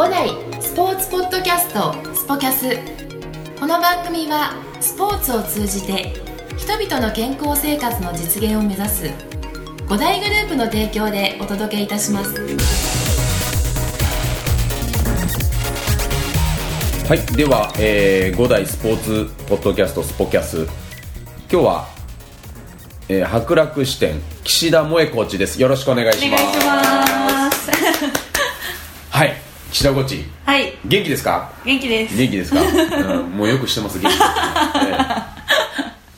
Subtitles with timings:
[0.00, 0.30] 五代
[0.62, 2.74] スポーツポッドキャストスポキャス。
[3.60, 6.14] この番組はスポーツを通じて
[6.56, 9.10] 人々の健康生活の実現を目指す
[9.86, 12.32] 五大グループの提供でお届けいたします。
[17.06, 20.66] はい、では、えー、5代スポーツポッドキャストスポキャス。
[21.52, 21.88] 今日は、
[23.10, 25.60] えー、博楽支店岸田萌コーチです。
[25.60, 27.79] よろしくお願いします
[29.70, 29.84] お願いしますはい。
[29.84, 31.52] 岸田コーチはい元気ですか？
[31.64, 32.16] 元気です。
[32.16, 32.60] 元気ですか、
[33.14, 34.12] うん、もうよくしてます元気。
[34.12, 34.26] です、ね
[34.90, 35.40] えー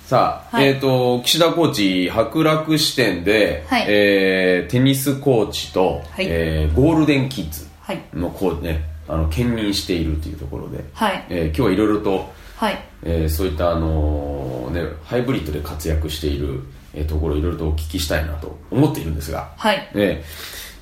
[0.07, 0.67] さあ、はい。
[0.69, 3.85] えっ、と岸田コーチ博楽支店で、はい。
[3.89, 6.27] えーテニスコーチと、はい。
[6.29, 8.01] えーゴールデンキッズはい。
[8.15, 11.25] のコーねあの兼任しているというところで、はい。
[11.31, 12.79] えー今日はいろいろとはい。
[13.05, 16.61] えーそういったあのーね、ハイブリッドで活躍している、
[16.95, 19.89] えーところをいろいろとお聞きしたいなと思っているんですが、はい。
[19.95, 20.25] えー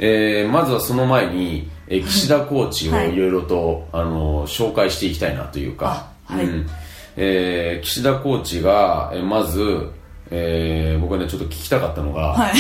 [0.01, 3.13] えーまずはその前に、えー岸田コーチをはい。
[3.13, 6.45] いろいろと、あのー紹介していきたいなというか、あはい。
[6.45, 6.67] うん。
[7.17, 9.91] えー岸田コーチが、えーまず、
[10.31, 12.53] えー僕はねちょっと聞きたかったのが、はい。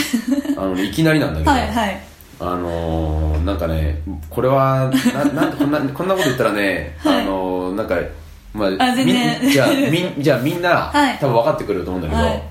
[0.59, 2.01] あのねいきなりなんだけど、はいはい。
[2.43, 7.23] あのー、なんかね、これは、ななんこんな、こんなこと言ったらね、はい。
[7.23, 7.97] あのー、なんか、
[8.55, 11.19] まあ、あみんじゃあ、みん、じゃあみんな、はい。
[11.19, 12.43] 多分分かってくれると思うんだけど、はい。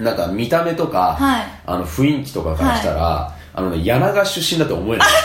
[0.00, 1.44] なんか見た目とか、はい。
[1.66, 5.08] あの雰囲気とかからしたら、あのね、柳川出身だと思えない。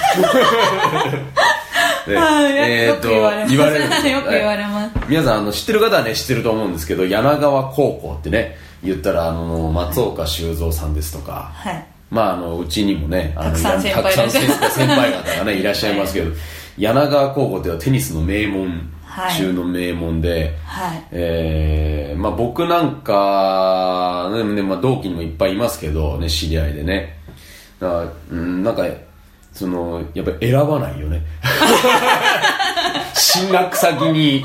[2.07, 3.53] えーよく言われる。
[3.53, 4.91] よく言われます。
[5.09, 11.85] 皆さんあの知ってる方はね知ってると思うんですけど柳川高校ってね言ったらあの松岡修造さんですとか、はい。
[12.09, 16.31] まあ、あのうちにもねあのたくさん先輩方がねいらっしゃいますけど、
[16.77, 19.37] 柳川高校っていうのはテニスの名門はい。
[19.37, 21.03] 中の名門で、はい。
[21.11, 27.19] えーまあ、僕なんか、ねねまあ、同期にもいっぱいいますけど、ね、知り合いでね
[27.81, 28.85] だからうんなんか
[29.51, 31.23] そのやっぱり選ばないよね。
[33.13, 34.43] 進学先に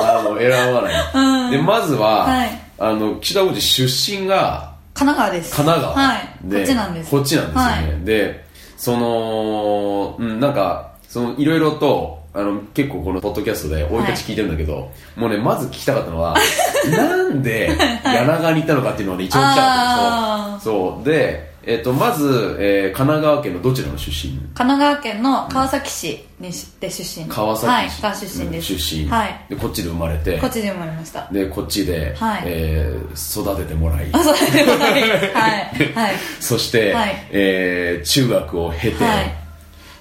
[0.00, 2.60] あの選ばない、でまずは、はい。
[2.78, 5.56] あの岸田王子出身が神奈川です。
[5.56, 6.28] 神奈川、はい。
[6.50, 7.10] こっちなんです。
[7.10, 8.04] こっちなんですよね、はい。
[8.04, 8.44] で
[8.76, 14.06] その、うん、なんかそのいろいろとあの結構このポッドキャストで生い。
[14.06, 16.34] 立ち聞いてるんだけど、もうねまず聞きたかったのは
[16.90, 17.70] なんで
[18.04, 20.94] 柳川に行ったのかっていうのがね一番聞きたかったんですよ。
[20.94, 21.04] そう。
[21.04, 24.32] で、えっとまず、えー神奈川県のどちらの出身？
[24.38, 27.26] 神奈川県の川崎市にしで出身。
[27.26, 28.78] 川崎市、はい川出身です。
[28.78, 29.46] 出身、はい。
[29.48, 30.38] でこっちで生まれて。
[30.38, 31.28] こっちで生まれました。
[31.30, 32.42] でこっちで、はい。
[32.46, 34.08] えー育ててもらい。
[34.12, 36.14] あそうですはいはい。
[36.40, 37.26] そして、はい。
[37.30, 39.34] えー中学を経て、はい。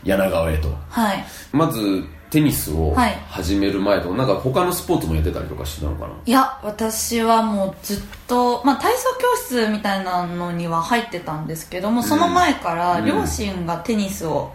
[0.03, 0.73] 柳川へと。
[0.89, 1.25] はい。
[1.51, 6.13] まずテニスをはい始める前と、なんか他のスポーツもやってたりとかしてたのかな？
[6.25, 14.51] いや私はもうずっと、まあ、体操教室みたいなのには入ってたんですけども、その前から両親がテニスを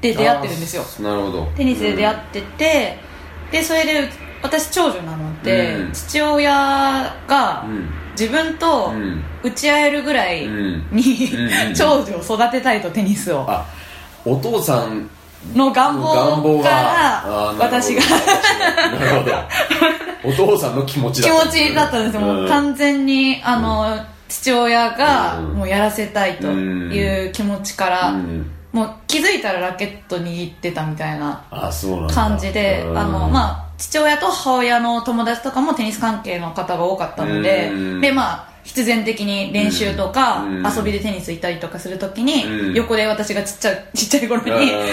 [0.00, 0.82] で出会ってるんですよ。
[1.00, 1.46] なるほど。
[1.56, 2.98] テニスで出会ってて、
[3.50, 4.10] でそれで
[4.42, 5.92] 私長女なので、うん。
[5.92, 7.88] 父親がうん。
[8.12, 9.22] 自分とうん。
[9.42, 10.86] 打ち合えるぐらいうん。
[10.92, 11.68] に、うん。
[11.68, 11.74] うん。
[11.74, 13.46] 長女を育てたいとテニスを。
[13.48, 13.66] あ
[14.26, 15.08] お父さん
[15.54, 18.02] の願望から私が。
[18.98, 19.32] なるほど。
[20.24, 25.44] お父さんの気持ちだ気った持ちだったんですよ、もううん完全にあの、父親がうん。
[25.54, 28.50] もうやらせたいという気持ちから、うん。
[28.72, 31.44] もう気づいたらラケット握ってたみたいな
[32.12, 32.98] 感じで、うん。
[32.98, 38.00] あのまあ父親と母親の友達とかもテニス関係の方が多かったので、うん。
[38.00, 40.66] でまあ必然的に練習とか、うん。
[40.66, 42.74] 遊びでテニス行ったりとかするときに、うん。
[42.74, 44.88] 横で私がちっちゃいちっちゃい頃に、うん。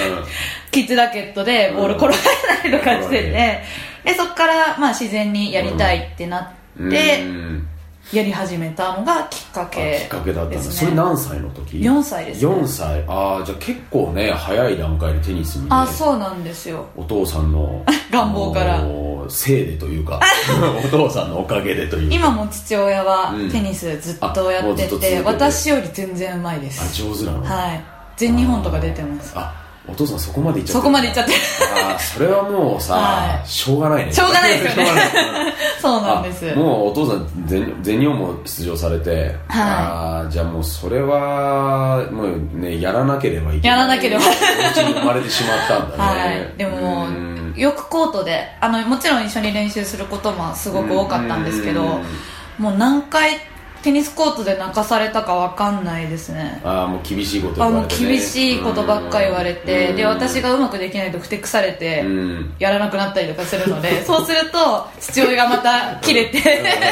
[0.72, 3.34] キッズラケットでボール転がしたりとかしてて、うん。
[3.34, 6.48] でそこからまあ自然にやりたいってなっ
[6.90, 7.68] て、うん
[8.14, 10.76] やり始めたのがきっかあけきっかけだったんだですね。
[10.76, 12.52] それ何歳の時？4歳ですね。
[12.54, 13.04] 4歳。
[13.08, 16.88] ああじゃあ結構ね早い段階でテニスにねあそうなんですよ。
[16.98, 18.82] お父さんの 願望から。
[19.30, 20.20] せいでというか
[20.84, 22.16] お父さんのおかげでというか。
[22.16, 23.52] 今も父親はうん。
[23.52, 27.44] テニスずっとやってて,、ずっと続けて私より全然うまいであす上手なの？
[27.44, 27.84] はい。
[28.18, 29.32] 全日本とか出てます。
[29.36, 29.54] あ
[29.88, 30.82] お父さんそこまで行っちゃってる。
[30.82, 31.38] そこまで行っちゃってる。
[31.86, 33.48] あーそれはもうさ、はい。
[33.48, 34.14] しょうがないね。
[34.14, 35.54] しょうがないですよね。
[35.82, 36.52] そうなんです。
[36.52, 43.78] あもうお父さん全全日本も出場されて、あーじゃあもうそれはもうねやらなければいけない。
[43.80, 44.24] やらなければ。
[44.24, 46.04] お家に生まれてしまったんだね。
[46.04, 47.54] はい、でもうん。
[47.58, 52.64] よくコートであのもちろん一緒に練習することもすごく多かったんですけどうん。
[52.64, 53.40] もう何回
[53.84, 56.62] テニスコートで泣かされたかわかんないですね。
[56.64, 59.90] ああもう厳しいことあもう言われて、ね、厳しいことばっかり言われて。
[59.90, 59.96] うん。
[59.96, 62.54] で私がうまくできないとふてくされてうん。
[62.60, 66.40] やらなくなったりとかするので そうすると父親がまた切れて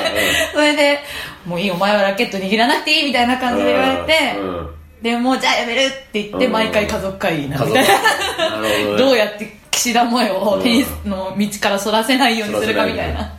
[0.54, 1.00] それで
[1.46, 4.70] 「もういいお前はラケット握らなくていい」みたいな感じで言われてうん。
[5.02, 6.52] でもうじゃあやめるって言ってうん。
[6.52, 7.98] 毎回家族会議な家族みたい
[8.38, 13.32] ななるほど、うやって岸田萌をテニスの道からそらせないようにするかみたいな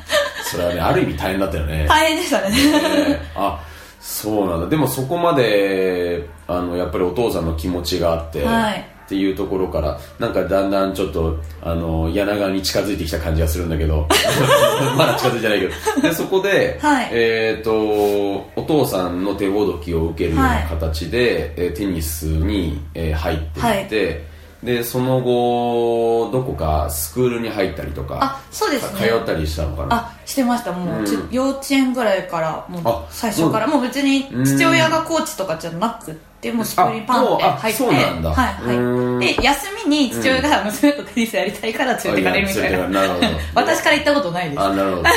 [0.51, 1.87] それはねある意味大変だったよね。
[1.89, 2.51] 大変でしたね。
[2.51, 3.21] ね。
[3.37, 3.65] あ
[4.01, 4.69] そうなんだ。
[4.69, 8.81] でもそこまであのやっぱりお父さんの気持ちがあって、はい。
[8.81, 14.07] っていうところからなんかだんだんちょっとあの柳川に近づいてきた感じがするんだけど
[14.97, 16.09] まだ近づいてないけど。
[16.09, 17.09] でそこで、はい。
[17.11, 24.25] えっ、とお父さんの手ほどきを受けるような形で、えーテニスに、えー入っていって、
[24.63, 29.09] でその後どこかスクールに入ったりとかあそうですね。
[29.09, 29.97] 通ったりしたのかな？
[29.97, 30.73] あしてました。
[30.73, 31.07] もう、うん。
[31.07, 33.67] ち幼稚園ぐらいからもうあ最初から。
[33.67, 38.31] もう別に父親がコーチとかじゃなくってもうスクールにパンって入ってそうなんだ。
[38.35, 39.35] はいはい。
[39.35, 42.89] で休みに父親が娘とテニスやりたいから連れてかれるみたいな。
[42.89, 43.27] なるほど。
[43.55, 44.61] 私から行ったことないです。
[44.61, 45.09] あなるほど。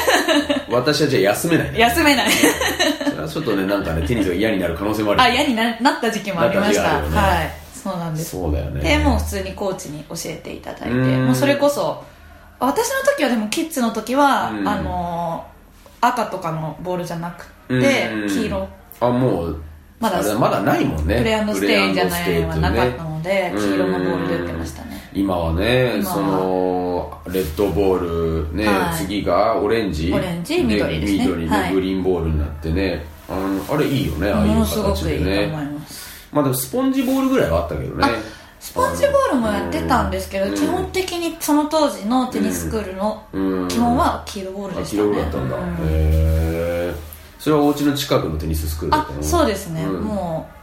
[0.72, 1.72] 私はじゃあ休めない。
[1.74, 2.30] ね休めない。
[2.32, 5.22] それはちょっとねなんかねテニスが嫌になる可能性もある。
[5.22, 7.02] あ嫌にななった時期もありました。
[7.02, 7.10] ね。
[7.10, 8.32] はいそうなんです。
[8.32, 8.82] そうだよね。
[8.82, 10.90] でもう普通にコーチに教えていただいて。
[10.90, 11.26] うん。
[11.26, 12.04] もうそれこそ
[12.60, 14.68] 私の時はでもキッズの時は、うん。
[14.68, 15.54] あのー
[16.06, 17.82] 赤とかのボールじゃなくうん。
[17.82, 18.68] て黄色。
[19.00, 19.64] あもう
[20.00, 21.18] まだまだないもんね。
[21.18, 25.10] Play and Stay じゃないのはなかったねので、黄色のボールで打ってましたね。
[25.14, 28.96] 今はねその red ball ね、はい。
[28.98, 30.12] 次がオレンジ。
[30.12, 31.20] オレンジ緑ですね。
[31.20, 31.74] 緑ではい。
[31.74, 33.06] green ball になってね。
[33.30, 35.73] あのあれいいよねああいうものすごくいいと形でね
[36.34, 38.08] まあでもスポンジボールぐらいはあったけどね。
[38.60, 40.56] スポンジボールもやってたんですけど、うん。
[40.56, 43.68] 基本的にその当時のテニススクールのうん。
[43.68, 45.10] 基本は黄色ボールでしたね。
[45.10, 45.64] 色だったんだ、うん。
[45.64, 46.96] へえ
[47.40, 50.54] それはお家の近くのテニススクールだったあのそうですね、うんもう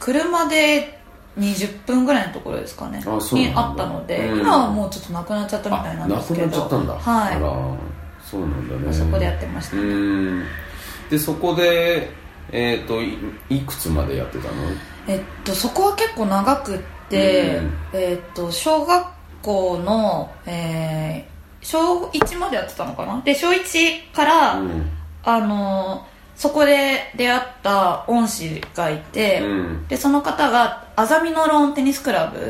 [0.00, 0.98] 車で
[1.38, 3.00] 20分ぐらいのところですかね。
[3.32, 4.40] にあったので、うん。
[4.40, 6.44] 今はもうちょっとなくなっちゃったみたいなんですけど。
[6.44, 6.94] あなくなっちゃったんだ。
[6.94, 8.28] はい。
[8.28, 8.92] そうなんだね。
[8.92, 10.44] そこでやってました、うーん。
[11.10, 12.10] でそこで
[12.52, 13.16] えっ、とい
[13.48, 14.54] いくつまでやってたの？
[15.08, 17.72] えっとそこは結構長くって、うん。
[17.92, 19.06] えっと小学
[19.42, 21.30] 校の、えー
[21.62, 23.20] 小1までやってたのかな？
[23.22, 24.90] で小1から、うん。
[25.22, 29.86] あのーそこで出会った恩師がいて、うん。
[29.88, 32.40] でその方がアザミノローンテニスクラブ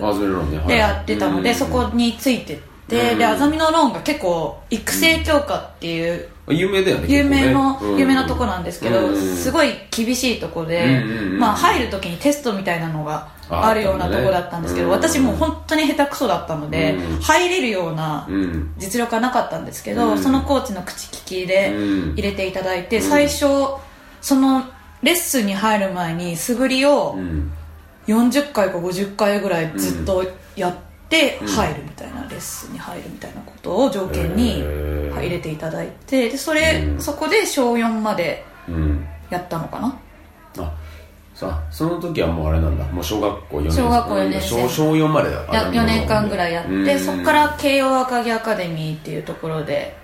[0.68, 3.18] でやってたので、うんそこについてって、うん。
[3.18, 8.00] でアザミノローンが結構育成強化っていう有名だよね有名の、ね。
[8.00, 9.16] 有名なとこなんですけど、うん。
[9.16, 17.20] すごい厳しいとこで、うんうんうんまあ、入る時にテストみたいなのがああるようなとこだったんですけど、うん私もう本当に下手くそだったので、うん。
[17.20, 18.74] 入れるようなうん。
[18.78, 20.18] 実力はなかったんですけど、うん。
[20.18, 22.12] そのコーチの口利きでうん。
[22.12, 23.02] 入れていただいて、うん。
[23.02, 23.46] 最初
[24.20, 24.64] その
[25.02, 27.52] レッスンに入る前に素振りをうん。
[28.06, 30.24] 40回か50回ぐらいずっと
[30.56, 30.89] やって
[31.40, 34.62] うん入るみたいな、レッスンに入るみたいなことを条件に
[35.12, 37.00] 入れていただいてでそれ、うん。
[37.00, 39.06] そこで小4までうん。
[39.28, 39.98] やったのかな？
[40.58, 40.72] あ
[41.34, 42.84] さあその時はもうあれなんだ。
[42.86, 43.82] もう小学校4年生。
[43.82, 44.48] 小学校四年生。
[44.48, 45.36] 小小4までだ。
[45.52, 46.98] や4年間ぐらいやって、うん。
[46.98, 49.96] そこから慶応赤城アカデミーっていうところで。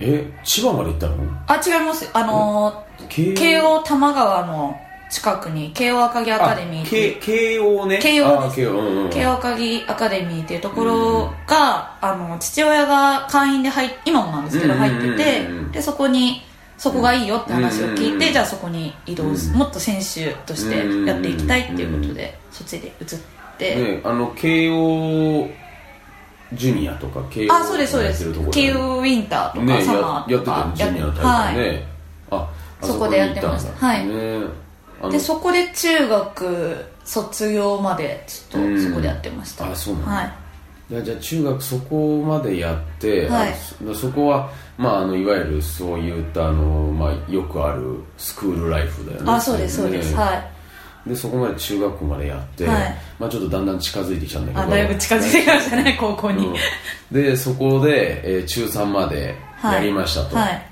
[0.00, 1.14] え千葉まで行ったの？
[1.46, 2.10] あ違います。
[2.12, 3.78] あの慶応？
[3.80, 4.78] 多摩川の
[5.10, 7.20] 近くに慶応赤城アカデミーっていう。
[7.20, 7.98] 慶応ね。
[7.98, 8.52] 慶応です。
[8.52, 15.52] あ慶応うんうん慶応赤城アカデミーっていうところが、あの父親が会員で入っ今もなんですけどうん入ってて、うん。
[15.52, 16.42] うんうんでそこに
[16.78, 20.76] そこがいいよって話を聞いて、うんうんうんじゃあそこに移動す、うんもっと選手として
[21.06, 23.18] やっていきたいっていうことで、そっちで移っ
[23.58, 25.48] て、ねあの慶応
[26.54, 28.32] ジュニアとか慶応あそうですそうです。
[28.50, 31.54] 慶応ウィンターとか、ねサマややってーとかたのジュニアの大はい。
[31.54, 31.86] 会ね、
[32.30, 32.50] あ
[32.80, 33.86] あそこでやってました。
[33.86, 34.06] はい。
[34.06, 34.67] ね
[35.10, 40.10] でそこで中学卒業までちょっとそこでやってました、あそうなんだ。
[40.10, 41.04] はい。
[41.04, 43.52] じゃあ中学そこまでやって、はい。
[43.52, 49.30] あそそこは、まあ、あのいわゆるそういったあの、まあ、よくあるスクールライフだよね。
[49.30, 50.18] あそうですそうです、ね。
[50.18, 50.34] は
[51.06, 51.08] い。
[51.08, 52.96] でそこまで中学校までやって、はい。
[53.18, 54.62] まあ、ちょっとだんだん近づいてきたんだけど。
[54.62, 56.54] あだいぶ近づいてきましたね高校に、うん
[57.12, 60.67] でそこで、えー中3までやりましたと、はい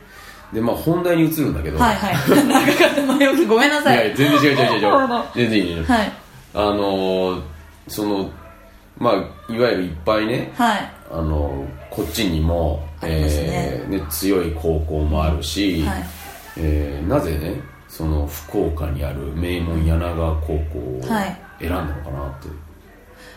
[0.53, 2.15] でまあ本題に移るんだけど、はいはい。
[2.47, 4.07] 長かった前置きごめんなさい。
[4.07, 4.81] いや全然違う違う違う。
[4.81, 6.13] 違う 全然いいよはい。
[6.55, 7.43] あのー
[7.89, 8.31] その
[8.99, 10.91] まあいわゆるいっぱいねはい。
[11.13, 13.09] あのこっちにもね。
[13.11, 16.05] えーね強い高校もあるし、はい。
[16.59, 21.37] えーなぜねその福岡にある名門柳川高校をはい。
[21.61, 22.49] 選んだのかなって、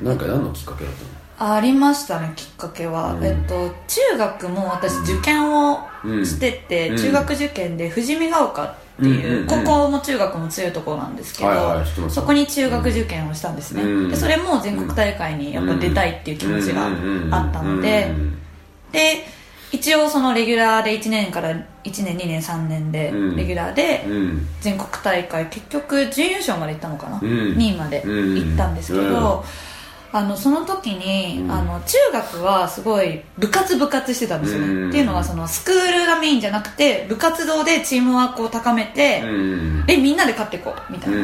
[0.03, 1.09] なんか何のきっかけだったの？
[1.39, 3.25] ありましたねきっかけは、うん。
[3.25, 5.79] えっと中学も私受験を
[6.25, 6.97] してて、うん。
[6.97, 14.09] 中学受験で富士見ヶ丘っていう、高校も中学も強いところなんですけど、そこに中学受験をしたんですね、うん。
[14.09, 16.87] でそれも全国大会にやっぱ出たいっていう気持ちが
[17.31, 18.13] あったので、
[18.91, 19.25] で
[19.71, 23.35] 一応そのレギュラーで1年から1年2年3年でうん。
[23.37, 24.05] レギュラーで
[24.59, 27.29] 全国大会結局準優勝まで行ったのかな、うん。
[27.55, 29.68] 2位まで行ったんですけど、うん
[30.11, 31.51] あのその時に、うん。
[31.51, 34.89] あの中学はすごい部活部活してたんですよね、うん。
[34.89, 39.85] っていうのはそのスクールがメインじゃなくて部活動でチームワークを高めて、うん。
[39.85, 41.23] でみんなで勝っていこうみたいな、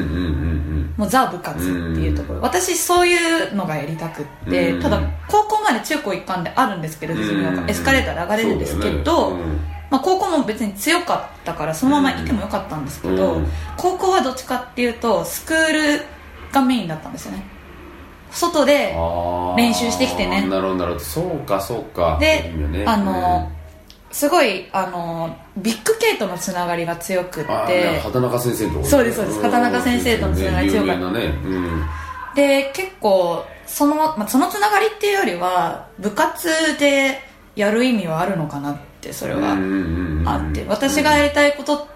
[0.98, 3.15] もうザ部活っていうところ、私そうい
[3.50, 4.82] うのがやりたくって、うん。
[4.82, 9.32] ただ高校まで中高一貫であるんですけど、エスカレーターで上がれるんですけど、
[9.89, 13.48] まあ、高校も別に強かったからそのままいてもよかったんですけど、うん。
[13.77, 16.06] 高校はどっちかっていうとスクール
[16.51, 17.55] がメインだったんですよね
[18.36, 18.94] 外で
[19.58, 20.46] 練習してきてね。
[20.48, 21.06] なるほどなるほど。
[21.06, 22.18] そうかそうか。
[22.20, 22.84] でね。
[22.86, 23.50] あの、
[24.12, 28.00] すごいあのビッグケイとのつながりが強くって。
[28.00, 29.42] 畑中先生とそうですそうです。
[29.42, 31.12] 畑中先生とのつながり強かった。
[31.12, 31.86] ねうん。
[32.36, 37.22] で結構その,、まあ、そのつながりっていうよりは部活で
[37.56, 39.54] やる意味はあるのかなってそれは
[40.25, 40.65] あって。
[40.68, 41.95] 私がやりたいことって、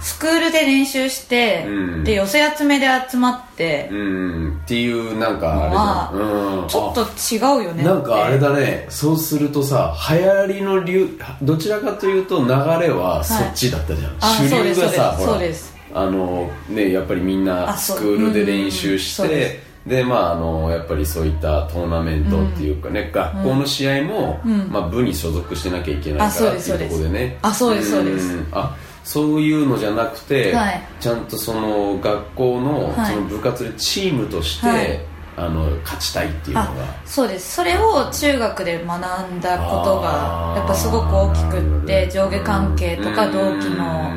[0.00, 2.04] スクールで練習して、うん。
[2.04, 7.90] で寄せ集めで集まって、うん、うん、っていうなんかあれじゃん、うん、ちょっと違うよねって。
[7.90, 8.86] なんかあれだね。
[8.88, 15.74] そうするとさ流行りの流どちらかというと流れはそっちだったじゃん、あ主流がさほらです。
[15.94, 24.68] あのねやっぱりみんなスクールで練習してでまああのやっぱりそういったトーナメントっていうかね、学校の試合も、うん。
[24.70, 27.38] まあ、部に所属してなきゃいけないあからっていうところでね。
[27.42, 28.36] あそうですそうです。
[28.36, 28.46] ん。
[28.52, 30.82] あそういうのじゃなくて、はい。
[31.00, 33.14] ちゃんとその学校の,、はい。
[33.14, 35.00] その部活でチームとして、はい。
[35.34, 36.70] あの勝ちたいっていうのが。
[36.70, 36.74] あ
[37.06, 37.56] そうです。
[37.56, 44.12] それを中学で学んだことがやっぱすごく大きくって上下関係とか同期の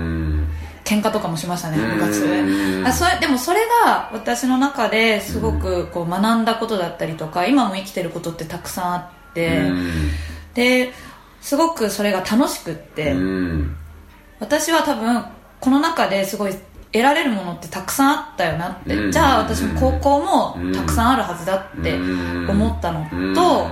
[0.83, 2.43] 喧嘩とかもしましたね部活う
[2.79, 2.89] んで。
[2.89, 9.71] あそれでもそれが私の中ですごくこう学んだことだったりとか今も生きてることってたくさんあって。
[10.53, 10.91] で
[11.41, 13.13] すごくそれが楽しくって。
[13.13, 13.77] うん
[14.39, 15.23] 私は多分
[15.59, 16.53] この中ですごい
[16.91, 19.11] 得られるものってたくさんあったよなって、うん。
[19.11, 23.03] じゃあ私も高校もたくさんあるはずだって思ったの
[23.35, 23.67] と、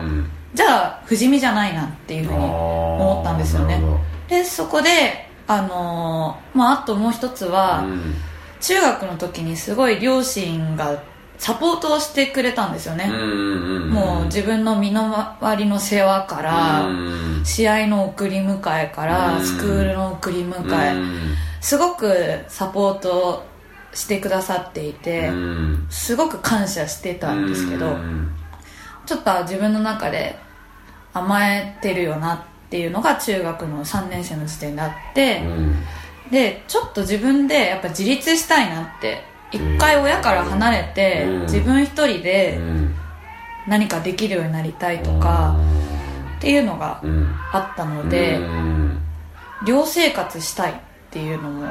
[0.53, 3.81] じゃあ不死身じゃないなっていうふうに思ったんですよね。
[4.27, 7.85] でそこであのーまああともう一つは、
[8.59, 11.01] 中学の時にすごい両親が
[11.43, 16.87] サポートをしてくれたんですよね、もう自分の身の回りの世話から、
[17.43, 20.95] 試合の送り迎えから、スクールの送り迎え、
[21.59, 22.15] すごく
[22.47, 23.43] サポート
[23.93, 25.33] してくださっていて、
[25.89, 27.97] すごく感謝してたんですけど、
[29.05, 30.39] ちょっと自分の中で
[31.13, 35.41] 甘えてるよなっていうのが中学の3年生の時点であって、
[36.31, 41.41] でちょっと自分でやっぱ自立したいなって一回親から離れて、うん。
[41.43, 42.59] 自分一人で
[43.67, 45.55] 何かできるようになりたいとか、
[46.37, 47.01] っていうのが
[47.51, 48.39] あったので、
[49.65, 50.75] 寮生活したいっ
[51.11, 51.67] ていうのも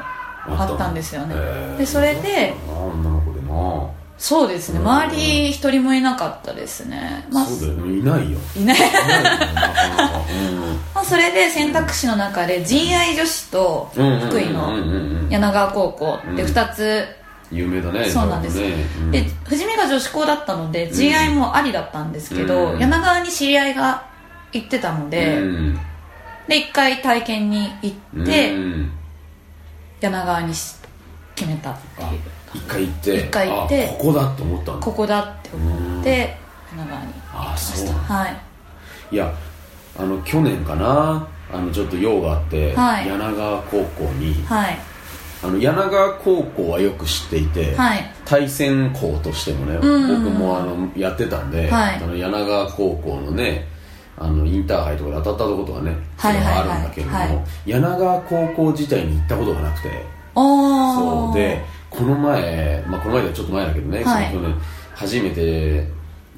[0.47, 1.35] あったんですよね。
[1.77, 3.91] でそれで女の子でな。
[4.19, 4.79] そうですね。
[4.79, 7.27] 周り一人もいなかったですね。
[7.31, 7.99] まあそうだよね。
[7.99, 8.39] いないよ。
[8.57, 8.79] いない。
[10.95, 14.21] まあそれで選択肢の中で陣愛女子とうん。
[14.21, 14.73] 福井の
[15.29, 16.49] 柳川高校でうん。
[16.49, 17.05] 2つ
[17.53, 18.59] 有名だねそうなんです。
[18.59, 18.75] ね。
[18.99, 19.11] うん。
[19.11, 22.79] で富士見が女子校だったので陣愛もありだったんですけどうん。
[22.79, 24.07] 柳川に知り合いが
[24.53, 25.79] 行ってたのでうん。
[26.49, 27.93] で一回体験に行
[28.23, 28.93] ってうん。
[30.01, 30.77] 柳川にし
[31.35, 32.21] 決めたっていう。
[32.55, 33.17] 一回行って。
[33.17, 36.37] 一回行ってあここだと思ったここだって思って
[36.77, 37.89] 柳川にあそう。
[37.97, 39.15] はい。
[39.15, 39.33] いや
[39.99, 43.07] あの去年かなあのちょっと用があって、はい。
[43.07, 44.79] 柳川高校にはい
[45.43, 48.15] あの柳川高校はよく知っていて、はい。
[48.25, 51.97] 対戦校としてもね、僕もあのやってたんで、はい。
[51.97, 53.67] あの柳川高校のね
[54.17, 57.45] あのインターハイとかで当たったことがね、はいはあるんだけれども、はい。
[57.67, 60.05] 柳川高校自体に行ったことがなくて。
[60.35, 64.31] おそうでこの前、まあ、この前はちょっと前だけどね、はい。
[64.31, 64.59] その去年
[64.95, 65.87] 初めて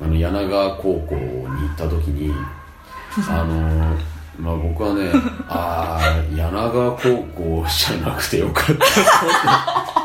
[0.00, 2.32] あの柳川高校に行った時に
[3.28, 3.96] あの
[4.38, 5.10] まあ僕はね
[5.48, 10.04] ああ柳川高校じゃなくてよかった。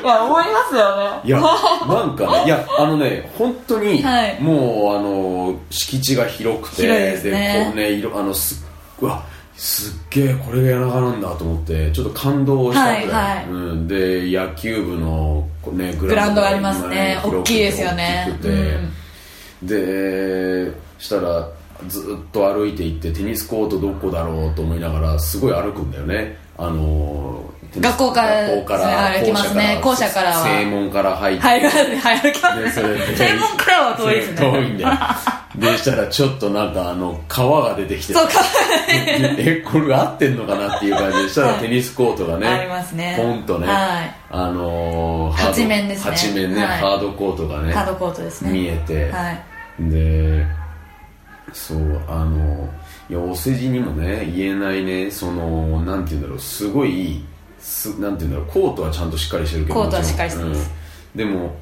[0.00, 1.20] いや思いますよね。
[1.24, 4.40] いやなんかねいやあのね本当に、はい。
[4.40, 7.64] もうあの敷地が広くてですね。
[7.66, 8.64] こうね色あのす
[9.00, 9.22] うわ
[9.56, 13.44] すっげえこれが柳川なんだと思ってちょっと感動したぐらい、はいはい。
[13.46, 17.20] うん、で野球部の、ね、ググラウンドがありますね。
[17.22, 18.28] 大きいですよね。
[19.62, 21.46] でしたら
[21.88, 26.36] ずっと歩いていってテニスコートどこだろうと思いながらすごい歩くんだよね。
[26.58, 29.80] あのー学校から学校から歩きますね。
[29.80, 30.44] 校舎からは。
[30.44, 31.58] 正門から入って、は
[32.32, 32.80] きます。
[33.16, 34.36] 正門からは遠いですね。
[34.40, 34.90] 遠いんだよ。
[35.56, 38.12] でしたらちょっとなんかあの川が出てきて。
[38.12, 38.32] そうか
[38.90, 43.14] えこれ合ってんのかなっていう感じでしたらテニスコートがねありますね。
[43.16, 44.14] ポンとね、はい。
[44.32, 46.10] あのーハード八面ですね。
[46.10, 46.78] 八面ね、はい。
[46.78, 48.50] ハードコートがねハードコートですね。
[48.50, 49.42] 見えて、はい。
[49.78, 50.44] で
[51.52, 52.68] そうあの
[53.08, 57.24] いやお世辞にもね言えないねそのなんて言うんだろうすごい
[57.58, 60.70] すなんて言うんだろうコートはちゃんとしっかりしてるけどコートはしっかりしてます。
[61.14, 61.18] うん。
[61.18, 61.54] でも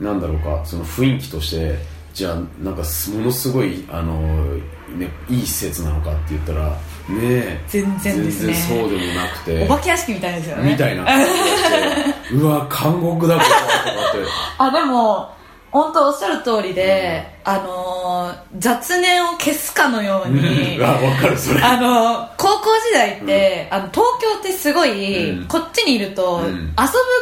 [0.00, 1.76] なんだろうかその雰囲気として
[2.12, 4.56] じゃあなんかすものすごいあの、
[4.96, 6.76] ね、いい施設なのかって言ったらね
[7.22, 8.30] え全然ね。
[8.30, 10.72] 全然そうでもなくてお化け屋敷みたいですよね。
[10.72, 11.04] みたいな
[12.32, 13.66] うわ監獄だこれとか
[14.10, 14.18] って。
[14.58, 15.34] あでも
[15.74, 21.60] 本当おっしゃる通りで、あのー雑念を消すかのようにうわ分かるそれ。
[21.60, 25.48] あの高校時代って、あの東京ってすごい、うん。
[25.48, 26.44] こっちにいると、うん。
[26.44, 26.72] 遊ぶ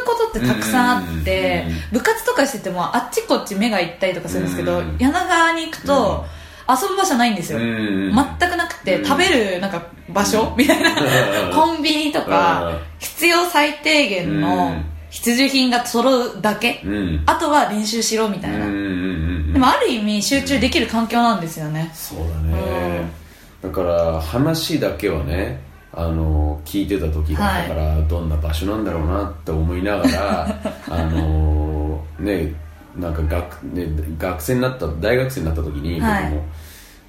[0.05, 6.23] ことってたくさんあって、うん部活とかしててもあっちこっち目が行ったりとかするんですけど、うん柳川に行くと、
[6.69, 9.05] 遊ぶ場所ないんですよ、うん全くなくて、うん。
[9.05, 11.55] 食べるなんか場所、みたいな、うん。
[11.55, 12.77] コンビニとか、うん。
[12.99, 17.23] 必要最低限うのん必需品が揃うだけ、うん。
[17.27, 18.79] あとは練習しろみたいな、うんうんう
[19.19, 23.05] んでもある意味集中できる環境なんですよね、そうだね、
[23.61, 32.51] だから話だけはねあの聞いてた時があったから、どんな場所なんだろうなって思いながら あのね
[32.95, 36.33] なんか学,、ね、学生になった大学生になった時に僕も、はい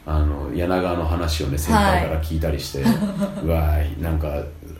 [0.06, 2.82] あの柳川の話をね先輩から聞いたりして、
[3.42, 4.28] うわーいなんか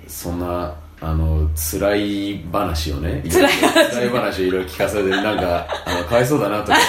[0.07, 0.75] そんな
[1.07, 3.91] あの辛い話をね辛い話。
[3.91, 6.87] 辛い話をいろいろ聞かされてなんか あのかわいそうだなと思って。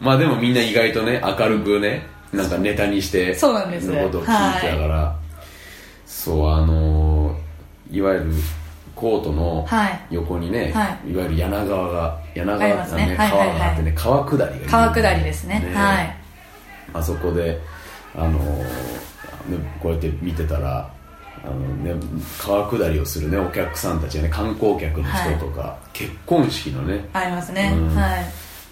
[0.00, 5.14] まあでもみんな意外とね明るくねなんかネタにしてそうなんですのことを聞いてたから、
[6.04, 7.34] そうあの
[7.90, 8.26] いわゆる
[8.94, 10.00] コートのはい。
[10.10, 11.14] 横にね、、はい。
[11.16, 13.02] わゆる柳川が柳川ありますね。
[13.02, 13.30] はいはいはい。
[13.30, 15.72] 川があってね川下りが有名川下りですね。
[15.74, 16.16] はい。
[16.92, 17.58] あそこで
[18.14, 18.38] あの、ね、
[19.80, 20.90] こうやって見てたら
[21.48, 21.94] あの、ね、
[22.38, 27.08] 川下りをする、ね、お客さんたちがね観光客の人とか、結婚式のね。
[27.12, 27.94] ありますね、うん。
[27.94, 28.24] はい。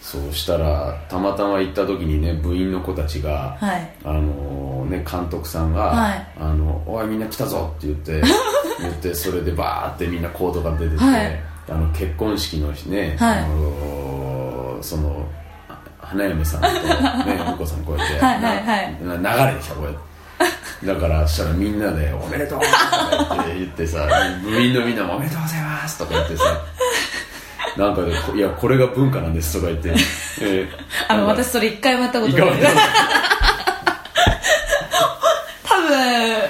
[0.02, 3.90] そうしたらたまたま行った時にね部員の子たちが、はい。
[4.04, 6.26] あのね、監督さんが「はい。
[6.38, 8.22] あのおいみんな来たぞ」って言って
[8.80, 11.40] 言ってそれでバーってみんなコートが出てて、はい。
[11.68, 13.38] あの結婚式のね、はい。
[13.40, 15.26] あのその
[15.68, 16.74] あ花嫁さんとね
[17.58, 19.20] 婿さんこうやってはいはいはい。
[19.20, 19.98] な流れてきたこうやって
[20.84, 24.06] だからしたらみんなで「おめでとう」とか言って言ってさ
[24.42, 26.44] 部員のみんなも「おめでとうございます」とか言ってさ
[27.76, 29.90] なんかこいやこれが文化なんですとか言って、
[30.40, 30.68] えー
[31.08, 32.80] あの私それ一回もやったことないがですか
[35.64, 36.42] 多分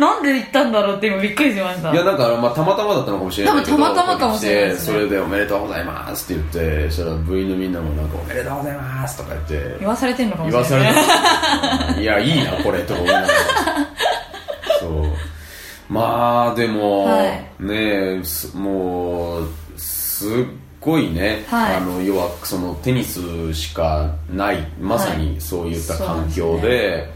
[0.00, 1.92] なんで行ったんだろうって今びっくりしました。
[1.92, 4.94] いやなんか、まあ、たまたまだったのかもしれないけど多分たまたまかもしれないですね。
[4.94, 9.76] それで「おめでとうございます」って言ってそしたら部員のみんなもなんか「おめでとうございます」とか言って。
[9.78, 12.04] 言わされてんのかもし言れないわされたい。
[12.04, 13.34] やいいなこれとか思いながら。
[14.80, 14.90] そう。
[15.90, 20.30] まあでも、はいねすもうすっ
[20.80, 21.76] ごいね、はい。
[21.76, 27.12] あの要はそのテニスしかないまさにそういった環境で,、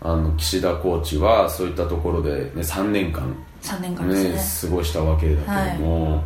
[0.00, 4.30] あの岸田コーチはそういったところで、ね、3年間3年間ですね。
[4.30, 6.24] ね、過ごしたわけだけども、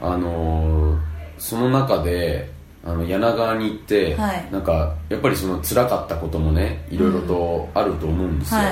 [0.00, 0.98] あの
[1.38, 2.50] その中で
[2.84, 4.48] あの柳川に行って、はい。
[4.50, 8.70] なんかやっぱりその辛かったこともねいろいろとあると思うんですよ、は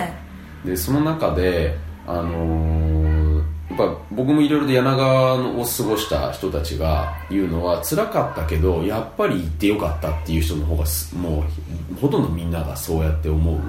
[0.64, 0.68] い。
[0.68, 11.44] でその中であのやっぱ僕もいろいろと柳川を過ごした人たちが言うのは辛かったけどやっぱり行ってよかったっていう人の方がすも
[11.92, 13.60] うほとんどみんながそうやって思う、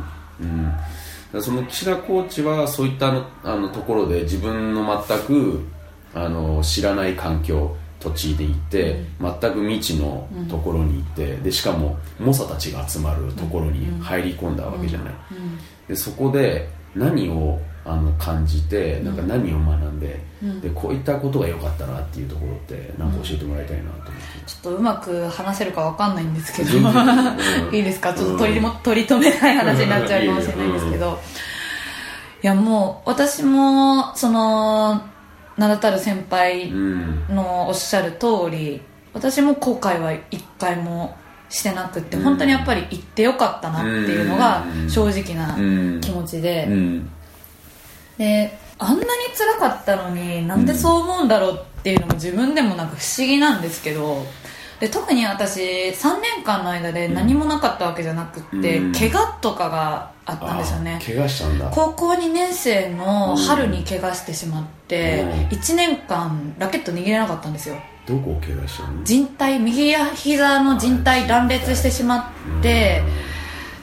[1.34, 5.66] うん、その岸田コーチはそういったあのあのところで自分の全く
[6.14, 15.14] あの知らない環境土地で行って、全く未知のところに行って、でしかも猛者たちが集まるところに入り込んだわけじゃない、
[15.88, 20.20] でそこで何をあの感じてなんか何を学んで,、
[20.62, 24.12] でこういったことが良かったなっていうところってなんか教えてもらいたいなと思って、
[24.46, 26.78] ちょっとうまく話せるかわかんないんですけど。
[26.78, 26.86] うん
[27.76, 28.14] いいですか？
[28.14, 31.20] ちょっと取りも、取り留めない話になっちゃうかもしれないんですけど、
[32.44, 35.02] いやもう私もその
[35.58, 38.82] 名だたる先輩うんのおっしゃる通り
[39.14, 41.16] 私も後悔は一回も
[41.50, 44.90] してなくって、本当にやっぱり行ってよかったなっていうのがうん。
[44.90, 47.10] 正直なうん気持ちで、うん
[48.22, 54.24] であんなに辛かったのになんでそう思うんだろうっていうのも自分でもなんか不思議なんですけど
[54.80, 58.92] で特に私3年間の間で何もなかったわけじゃなくって、うん。
[58.92, 61.00] 怪我とかがあったんですよね。
[61.00, 61.70] あ怪我したんだ。
[61.70, 65.30] 高校2年生の春に怪我してしまって、うん。
[65.56, 67.76] 1年間ラケット握れなかったんですよ。
[68.08, 69.04] どこを怪我したの？
[69.04, 73.04] 靭帯右や膝の靭帯断裂してしまって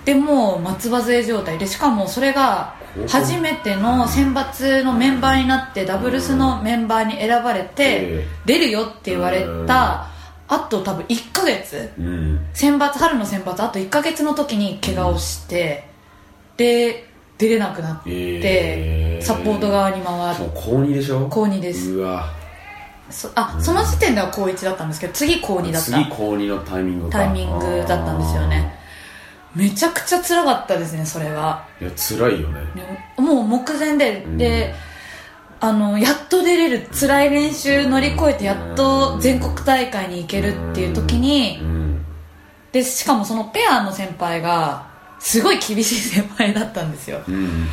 [0.05, 1.59] でもう松葉杖状態。
[1.59, 2.75] でしかもそれが
[3.09, 10.07] 初めての選抜のメンバーになってダブルスのメンバーに選ばれてえ出るよって言われた
[10.49, 11.91] あと多分1ヶ月。
[11.99, 12.47] うん。
[12.55, 15.89] 選抜春の選抜あと1ヶ月の時に怪我をして
[16.57, 21.27] で出れなくなって、えーサポート側に回っそう高2でしょ？
[21.29, 21.91] 高2です。
[21.93, 22.27] うわ。
[23.11, 25.81] そあその時点では高1だったんですけど次高2だった。
[25.81, 27.19] 次高2のタイミングか。
[27.19, 28.73] タイミングだったんですよね
[29.55, 31.67] めちゃくちゃ辛かったですねそれが。
[31.81, 32.61] いや辛いよね。
[32.75, 34.39] ねもう目前で、ん。
[34.39, 34.75] で
[35.61, 42.05] あのやっと出れる辛い練習乗り越えてやっと全国大会に行けるっていう時にうん。
[42.73, 44.87] でしかもそのペアの先輩が
[45.19, 47.21] すごい厳しい先輩だったんですよ。
[47.27, 47.67] うん。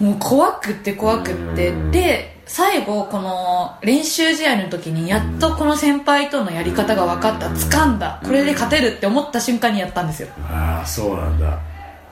[0.00, 1.68] もう怖くって怖くって。
[1.68, 1.90] うん。
[1.90, 10.28] で最後この練習試合の時にやっとこの先輩とのやり方が分かった掴んだこれで勝てるって思った瞬間にやったんですよ。
[10.50, 11.46] ああそうなんだ。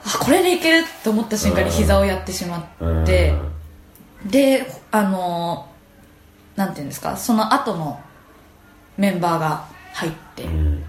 [0.05, 2.59] あこれでいけるって思った瞬間に膝をやってしま
[3.03, 3.33] って
[4.25, 5.67] であの
[6.55, 7.99] なんていうんですかその後の
[8.95, 10.83] メンバーが入ってっうん。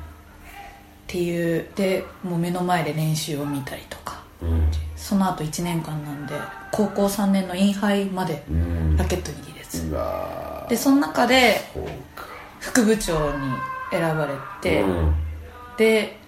[1.06, 4.44] ていうでもう目の前で練習を見たりとかう。
[4.44, 6.34] んその後1年間なんで
[6.72, 8.96] 高校3年のインハイまでうん。
[8.96, 9.86] ラケット握れず。
[9.86, 11.60] うわでその中で
[12.58, 13.38] 副部長に
[13.90, 15.14] 選ばれて、うん。
[15.78, 16.18] で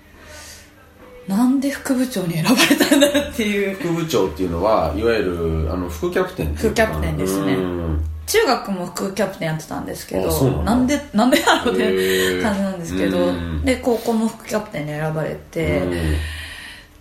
[1.26, 3.76] なんで副部長に選ばれたんだっていう。
[3.76, 7.54] 副部長っていうのはいわゆるあの副キャプテン副キャプテンですね。
[7.54, 8.04] うん。
[8.26, 13.64] 中学も副キャプテンやってたんですけどなんでなんでやろうって感じなんですけどうん。
[13.64, 15.92] で高校も副キャプテンに選ばれて、うん。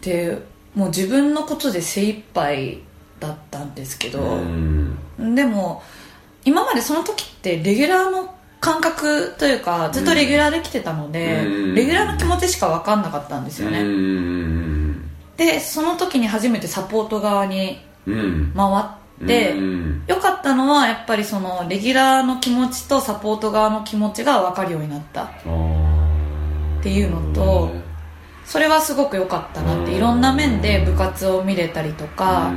[0.02, 0.42] で
[0.76, 2.80] もう自分のことで精一杯
[3.20, 4.98] だったんですけど、うん。
[5.36, 5.84] でも
[6.46, 11.76] 今までその時ってレギュラーの感覚というかずっとレギュラーで来てたので、うん。
[11.76, 15.10] レギュラーの気持ちしか分かんなかったんですよね、うん。
[15.38, 18.54] でその時に初めてサポート側にうん。
[18.56, 18.66] 回
[19.26, 20.04] って、うん。
[20.08, 25.30] 良かったのはやっぱりそのレギュラーの気持ちとサポート側の気持ちが分かるようになったっ
[26.82, 27.72] ていうのと
[28.50, 32.52] それはすごく良かったなっていろんな面で部活を見れたりとか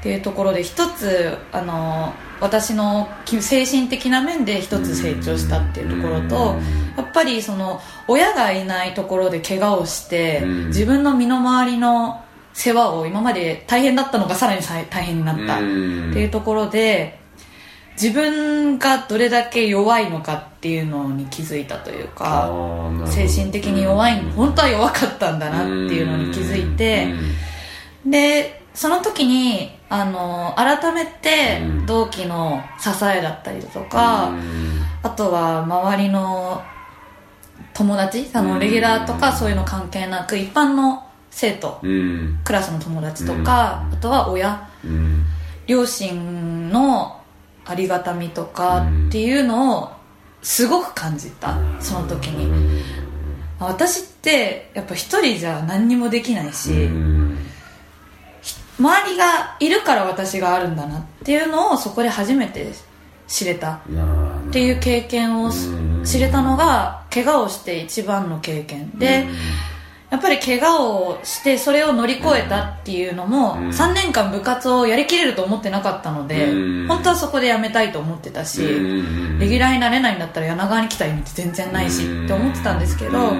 [0.00, 6.56] っていうところで一つあの私の精神的な面で一つ成長したっていうところと
[6.96, 17.19] やっぱりその親がいないところで怪我をして自分の身の回りの世話を今まで大変だったのがさらに大変になったっていうところで
[18.00, 22.50] 自分がどれだけ弱いのかっていうのに気づいたというか
[23.06, 27.08] 精神的に弱い本当は弱かったんだなっていうのに気づいて
[28.06, 31.86] でその時にあの改めてうん。
[31.86, 34.32] 同期の支えだったりだとか
[35.02, 36.62] あとは周りの
[37.74, 38.48] 友達あうん。
[38.48, 42.38] のレギュラーとかそういうの関係なく一般の生徒うん。
[42.44, 44.70] クラスの友達とかあとは親。
[44.84, 45.24] うん。
[45.66, 47.19] 両親の
[47.70, 49.90] ありがたみとかっていうのを
[50.42, 52.82] すごく感じたその時に。
[53.60, 57.38] 私ってやっぱ一人じゃ何にもできないしうん。
[58.78, 62.72] 周りがいるから私があるんだなっていうのをそこで初めて
[63.28, 63.80] 知れたっ
[64.50, 66.02] ていう経験をうん。
[66.04, 69.26] 知れたのが怪我をして一番の経験で
[70.10, 73.68] やっぱり怪我をしてそれを乗り越えたっていうのもうん。
[73.68, 76.88] 3年間部活をやりきれると思ってなかったのでうん。
[76.88, 78.68] 本当はそこでやめたいと思ってたしレ
[79.48, 83.34] ギュラーになれないんだったら柳川に来た意味って全然ないしって思ってたんですけど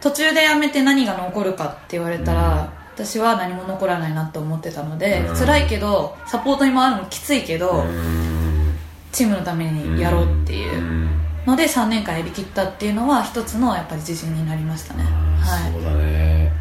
[0.00, 5.36] 途中でやめて何が残るかって言われたら私は何も残らないなと思ってたのでうん。
[5.36, 7.84] 辛いけどサポートに回るのきついけど
[9.10, 11.08] チームのためにやろうっていう
[11.48, 15.04] ので3年間やりきったっていうのは一つのやっぱり自信になりましたね。
[15.40, 15.72] はい。
[15.72, 16.52] そうだね。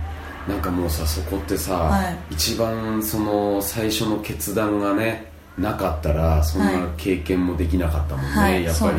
[0.47, 2.17] なんかもうさそこってさ、はい。
[2.31, 8.63] 一番その最初の決断がねなかったらそんはな経験もできなかったもんね、はい。
[8.63, 8.97] やっぱり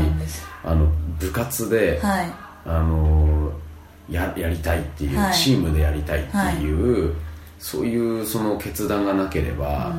[0.63, 0.87] あの
[1.19, 2.33] 部活で、はい。
[2.67, 3.51] あの
[4.11, 5.35] ややりたいっていう、はい。
[5.35, 7.15] チームでやりたいっていう、
[7.59, 9.95] そういうその決断がなければ、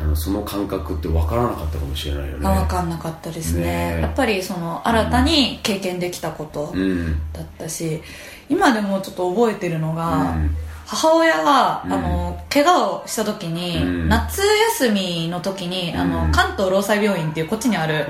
[0.00, 2.48] あのその感覚って分からなかったかもしれないよね。
[2.48, 3.62] あ分かんなかったですね。
[3.96, 8.02] ねやっぱりその新たに経験できたことうんだったし、
[8.48, 10.56] 今でもちょっと覚えてるのが、うん
[10.94, 11.92] 母親が、うん。
[11.92, 14.08] あの怪我をした時に、うん。
[14.08, 14.42] 夏
[14.78, 18.06] 休みの時にあの、うん関東労災病院っていうこっちにある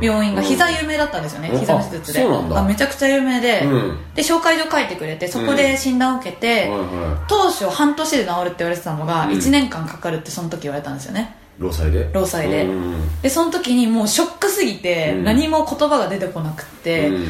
[0.00, 0.74] 病院が膝うん。
[0.76, 2.22] 有名だったんですよね、うん膝の手術で。
[2.22, 3.98] あめちゃくちゃ有名で、うん。
[4.14, 6.70] で紹介状書いてくれてそこで診断を受けて、
[7.28, 9.32] 当初半年で治るって言われてたのがうん。
[9.32, 11.34] 1年間かかるってその時言われたんですよね。
[11.58, 12.10] い労災で？
[12.12, 12.64] 労災で。
[12.64, 13.20] うん。
[13.22, 15.24] でその時にもうショックすぎてうん。
[15.24, 17.24] 何も言葉が出てこなくって、うん。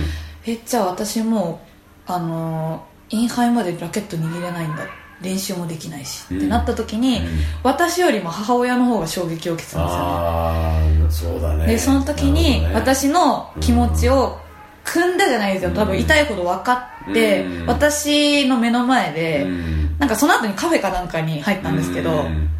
[0.47, 1.61] えじゃあ私も
[2.09, 4.85] うあのーインハイまでラケット握れないんだ。
[5.23, 6.37] 練習もできないし、うん。
[6.38, 7.25] ってなった時に、うん。
[7.62, 11.38] 私よりも母親の方が衝撃を受けてたんですよね。
[11.38, 11.66] そうだね。
[11.66, 14.38] でその時にね私の気持ちを
[14.85, 15.71] 組んだじゃないですよ。
[15.71, 17.66] 多分痛いほど分かって、うん。
[17.66, 19.99] 私の目の前で、うん。
[19.99, 22.51] なんかその後にカフェかなんかに入ったんですけど、うん。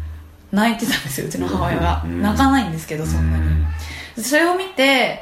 [0.51, 2.21] 泣いてたんですようちの母親が、うん。
[2.21, 5.21] 泣かないんですけどそんなに、それを見て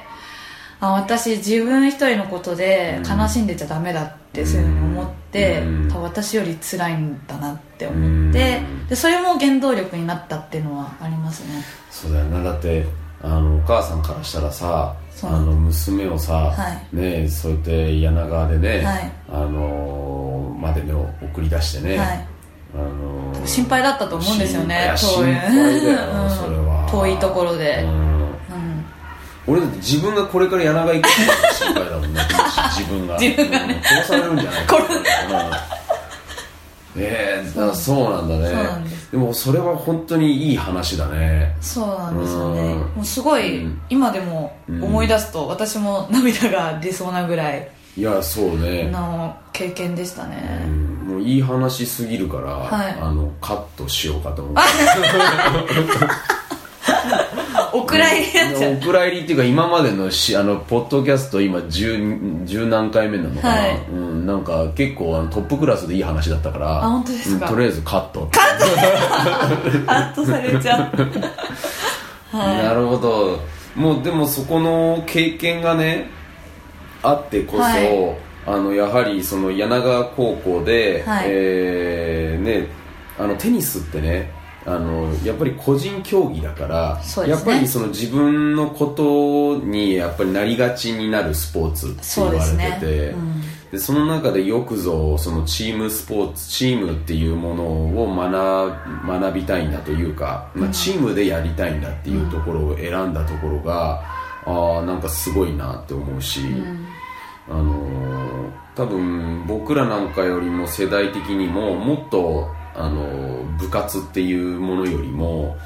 [0.89, 8.88] あ私自分一人のことで悲しんでちゃダメだってそういうふうに思って、私より辛いんだなって思って、うん。
[8.88, 11.63] でそれも原動力になったっていうのはありますね。
[11.89, 12.43] そうだよな。
[12.43, 12.86] だって
[13.21, 16.95] あのお母さんからしたらさあの娘をさ、はい。
[16.95, 19.12] ねそうやって柳川でね、はい。
[19.30, 22.28] あのまでね送り出してね、はい。
[22.76, 25.34] あの心配だったと思うんですよね心遠い。
[25.36, 26.30] 配だよ、 うん。
[26.30, 26.88] それは。
[26.91, 27.84] 遠いところで。
[27.84, 28.04] うんうん
[29.47, 32.21] 俺だって自分がこれから柳川行くのが心配だもんね。
[32.71, 33.19] 自分が。
[33.19, 33.73] 自分がね。
[33.75, 33.81] うん。
[33.84, 34.84] 殺されるんじゃないかうん。
[36.97, 38.86] ええだからそうなんだね。
[39.12, 41.55] でもそれは本当にいい話だね。
[41.62, 42.62] そうなんですよね。
[42.62, 42.79] うん。
[42.79, 43.81] もうすごい、うん。
[43.89, 47.69] 今でも思い出すと、私も涙が出そうなぐらい。
[47.97, 51.08] いやそうね、の経験でしたうね、ん。
[51.08, 52.97] もういい話すぎるから、はい。
[52.99, 54.62] あのカットしようかと思って
[57.75, 58.73] お蔵入りになっちゃう。
[58.73, 63.77] お蔵入りっていうか今までのしあのポッドキャスト今十十何回目なのかな、はい。
[63.91, 67.45] うん、なんか結構あのトップクラスでいい話だったからあ本当ですか？
[67.45, 68.27] うんとりあえずカット？
[68.27, 68.39] カ
[69.93, 72.38] ットされちゃう。
[72.38, 72.63] はい。
[72.63, 73.39] なるほど。
[73.75, 76.09] もうでもそこの経験がね
[77.03, 78.17] あってこそ、はい。
[78.47, 81.25] あのやはりその柳川高校で、はい。
[81.27, 82.67] えーね、
[83.19, 84.31] あのテニスってね
[84.67, 87.30] あのやっぱり個人競技だから、ね。
[87.30, 92.45] やっぱりその自分のことにやっぱりなりがちになるスポーツって言われて
[92.80, 93.15] てね。
[93.15, 93.41] うん。
[93.71, 104.01] でその中でよくぞそのチームスポーツチームっていうものを学学びたいんだというか、まあ、チームでやりたいんだっていうところを選んだところが、
[104.45, 106.88] ああなんかすごいなって思うし、うん。
[107.49, 108.25] あのー
[108.75, 115.57] 多分僕らなんかよりも世代的にももっと、あのー部活っていうものよりも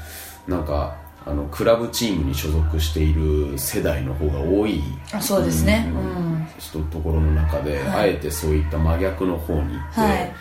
[0.46, 0.96] なんか
[1.26, 4.82] あのクラブチームに所属している世代の方が多い。
[5.12, 5.86] あそうですね。
[5.92, 5.98] うん。
[5.98, 6.02] う
[6.36, 6.46] ん。
[6.58, 7.88] 人ところの中で、はい。
[7.88, 10.32] あえてそういった真逆の方に行って、はい。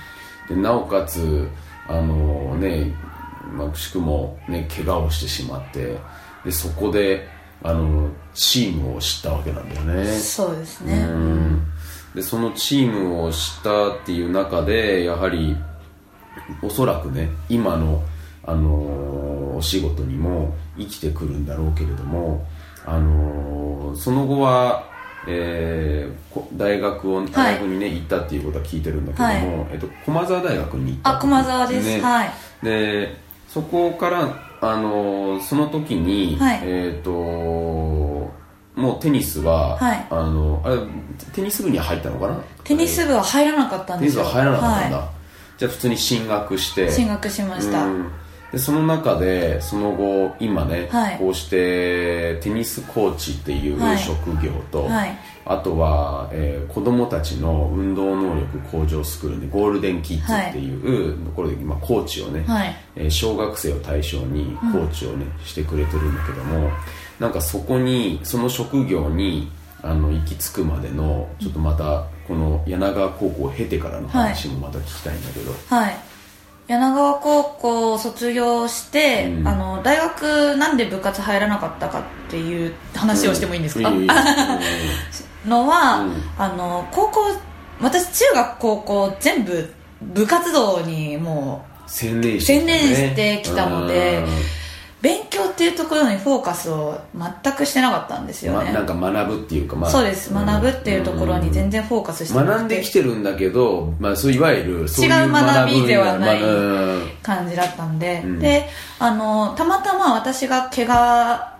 [0.47, 1.49] でなおかつ
[1.87, 2.93] あのね
[3.53, 5.97] まあくしくもね怪我をしてしまって
[6.45, 7.27] でそこで
[7.61, 10.05] あのチームを知ったわけなんだよね。
[10.05, 10.99] そうですね。
[11.09, 11.63] うん。
[12.15, 15.57] でそのチームを知ったっていう中でやはり
[16.61, 18.03] おそらくね今の、
[18.45, 22.47] あのーお仕事にも生きてくるんだろうけれども、
[22.85, 24.85] あのーその後は、
[25.27, 32.31] えーこ大学を大学にね、行ったっていうことは聞いてるんだけども、えっと、駒澤大学に行ったあ駒沢です、ねはい。
[32.63, 33.17] で
[33.49, 36.59] そこから、あのーその時に、はい。
[36.63, 38.31] えっ、とも
[38.97, 40.07] うテニスは、はい。
[40.09, 40.77] あのあれ
[41.33, 42.35] テニス部には入ったのかな？
[42.63, 45.11] テニス部は入らなかったんテニスですよは入らなかったんだ、は
[45.59, 46.87] じゃあ普通に進学して。
[46.87, 48.11] い、進学しました、うん。
[48.51, 51.17] でその中でその後今ね、はい。
[51.17, 53.99] こうしてテニスコーチっていうはい。
[53.99, 55.19] 職業と、はい。
[55.45, 62.75] あとは、えー子供たちの運動能力向上スクールでゴールデンキッズっていうところで今コーチをね、はい。
[62.95, 66.69] えー小学生を対象にコーチをね、してくれてるんだけども
[67.19, 75.95] なんかそこにその職業にあの行き着くまでのちょっとまたこの柳川高校を経てからの話もまた聞きたいんだけど、はい。
[76.67, 79.47] 柳川高校を卒業して、うん。
[79.47, 84.07] あの大学なんで部活入らなかったかっていう話をしてもいいんですか、いいよいい。
[84.07, 84.13] よ
[85.47, 86.23] のは、うん。
[86.37, 87.21] あの高校
[87.81, 92.77] 私中学高校全部部活動にも専念してきたね。
[92.77, 94.23] 専念してきたのでうん。
[94.25, 94.27] う
[95.01, 100.33] 勉強っていうところにフォーカスを全くしてなかったんですよま、ね、なんか学ぶっていうか、まあ、そうです。
[100.33, 102.53] 学ぶっていうところに全然然フォーカスしてなくて。
[102.53, 106.39] 学んできてるんだけど、まあ、そういわゆる違う学びではない
[107.23, 108.39] 感じだったんで、うん。
[108.39, 108.67] で
[108.99, 111.57] あのたまたま私が怪我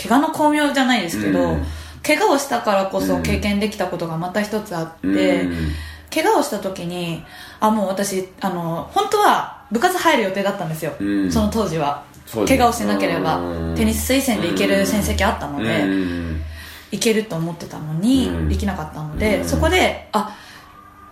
[0.00, 1.64] 怪我の巧妙じゃないですけど、うん。
[2.02, 3.22] 怪我をしたからこそうん。
[3.22, 5.72] 経験できたことがまた一つあって、うん。
[6.12, 7.22] 怪我をした時に
[7.60, 11.32] あもう私あの本当は部活入る予定だったんですよ、うん。
[11.32, 12.04] その当時は
[12.46, 13.74] 怪我をしてなければうん。
[13.74, 16.42] テニス推薦で行ける戦績あったので、うん。
[16.90, 18.48] 行けると思ってたのに、うん。
[18.48, 19.48] できなかったので、うん。
[19.48, 20.36] そこであ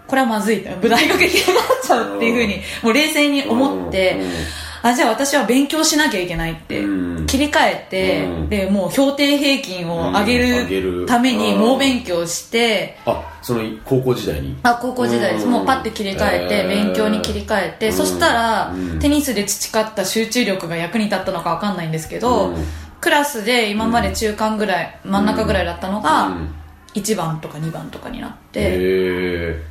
[0.07, 4.21] これはまずい大学行けなくなっちゃうっていうふうにもう冷静に思って、
[4.89, 11.07] あじゃあ私は勉強しなきゃいけないってうん切り替えて、うんでもう評定平均を上げるる。
[11.07, 11.61] ためにうん。
[11.61, 14.57] 猛勉強して、あその高校時代に？
[14.63, 15.53] あ高校時代です、うん。
[15.53, 16.69] もうパッて切り替えて、へー。
[16.69, 17.93] 勉強に切り替えて、うん。
[17.93, 18.99] そしたら、うん。
[19.01, 22.65] テニスで培った集中力が役に立ったのかわかんないんですけど、うん。
[23.01, 26.55] クラスで今まで中間ぐらい、真ん中ぐらいだったのが、うん
[26.97, 28.79] 1番とか2番とかになって、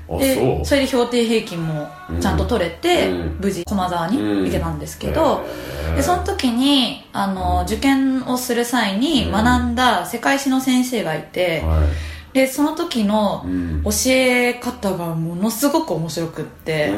[0.07, 1.89] でそれで評定平均も
[2.21, 3.37] ちゃんと取れて、うん。
[3.41, 5.43] 無事駒沢に行けたんですけど、
[5.89, 11.87] うんでその時にあの受験をする際に学んだ世界史の先生がいて、は
[12.33, 13.83] でその時のうん。
[13.83, 16.91] 教え方がものすごく面白くっいて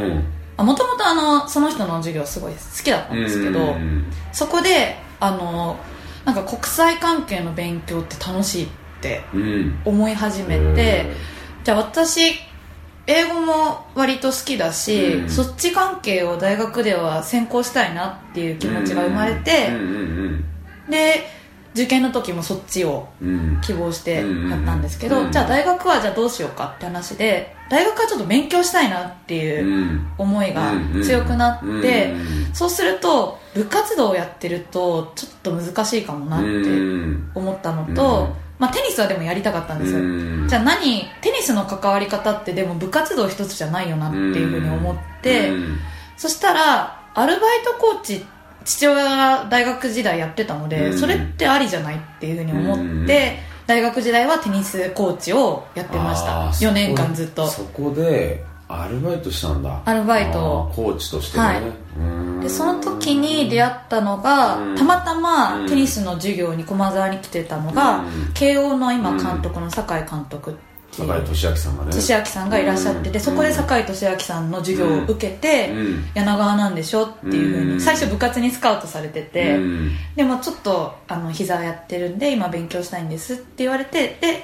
[0.58, 4.06] もともとその人の授業すごい好きだったんですけど、うん。
[4.34, 5.78] そこであの
[6.26, 8.87] なんか国際関係の勉強って楽しいって
[9.34, 9.80] うん。
[9.86, 11.12] 思い始めて、
[11.64, 12.34] じゃあ私
[13.08, 15.30] 英語も割と好きだし、うん。
[15.30, 19.70] そっち関係を大学では専攻したいなっていう気持ちが生まれて、
[20.90, 21.28] で
[21.74, 23.08] 受験の時もそっちを
[23.62, 24.26] 希望してやっ
[24.66, 25.32] たんですけど、うん。
[25.32, 30.08] じゃあ大学はじゃあどうしようかって話で大学はちょっと勉強したいなっていううん。
[30.18, 40.48] 思いが強くなって、うんそうすると部活動をやってるとちょっと難しいかもなってうん思ったのと、うんまあ、テニスはでもやりたかったんですよ、うん。
[40.48, 45.78] じゃあ何テニスの関わり方ってでも部活動一つじゃないよなっていうふうに思って、うん。
[46.18, 48.26] そしたらアルバイトコーチ
[48.66, 50.98] 父親が大学時代やってたので、うん。
[50.98, 53.08] それってありじゃないっていうふうに思って、うん。
[53.68, 56.48] 大学時代はテニスコーチをやってました。
[56.48, 57.48] あー4年間ずっと。
[57.48, 59.82] そこでアルバイトしたんだ。
[59.86, 60.72] アルバイト。
[60.76, 61.62] コーチとしてね、はい。
[62.00, 62.40] うん。
[62.42, 64.78] でその時に出会ったのが、うん。
[64.78, 65.68] たまたまうん。
[65.70, 68.34] テニスの授業に駒沢に来てたのが、うん。
[68.34, 71.92] 慶応の今監督の酒井監督っていう坂井俊明さんがね。
[71.94, 73.24] 俊明さんがいらっしゃってて、うん。
[73.24, 76.06] そこで酒井俊明さんの授業を受けて、うん。
[76.14, 77.82] 柳川なんでしょっていうふうに、うん。
[77.82, 79.92] 最初部活にスカウトされてて、うん。
[80.16, 84.44] でもちょっとあの膝やってるんで今勉強したいんですって言われてで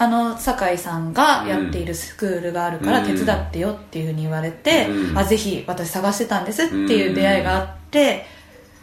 [0.00, 3.06] あの酒井さんがやっているスクールがあるからうん。
[3.06, 5.18] 手伝ってよっていうふうに言われて、うん。
[5.18, 8.24] あぜひ私探してたんですっていう出会いがあって、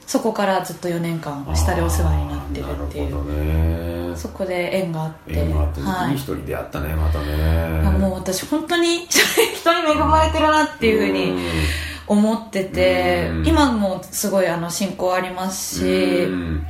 [0.06, 4.12] そこからずっっと4年間下でお世話になってるっていう。
[4.12, 4.16] ね。
[4.16, 6.12] そこで縁があって縁があって、はい。
[6.14, 11.50] いい人に出会ったねまたあねもう私本当に 人に恵まれてるなっていうふうに
[12.08, 13.48] 思っててうん。
[13.48, 16.66] 今もすごいあの進行ありますしうん。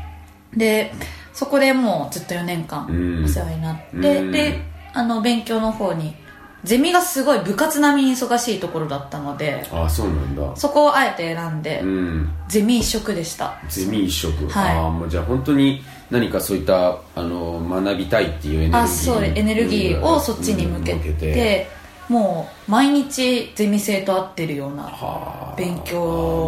[0.55, 0.93] で
[1.36, 3.26] そこでもうずっと4年間うん。
[3.26, 4.32] お世話になってうん。
[4.32, 4.62] で
[4.93, 6.15] あの勉強の方に
[6.63, 10.56] ゼミがすごい部活並みに忙しいところだったのであそうなんだ。
[10.56, 12.30] そこをあえて選んでうん。
[12.48, 13.60] ゼミ一色でした。
[13.69, 14.76] ゼミ一色、はい。
[14.78, 21.67] ああもうじゃあ本当に何かそういったあの学びたいっていうエネルギーあそうエネルギーをそっちに向けうんて
[22.10, 25.56] もう毎日ゼミ生と会ってるようなはあ。
[25.58, 26.00] 勉強。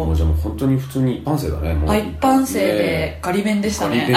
[0.06, 1.90] もうじゃあもう本当に普通に一般生だねもう。
[1.90, 4.08] あ一般生でガリ勉でしたね。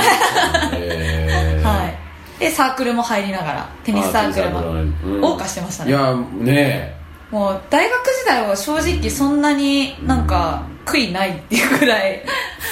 [0.73, 2.39] えはい。
[2.39, 5.91] でサークルも入りながらテニスサークルも謳歌してましたね。
[5.91, 6.95] いやね
[7.29, 12.21] もう大学時代は正直そんなになんか悔いないっていうくらい。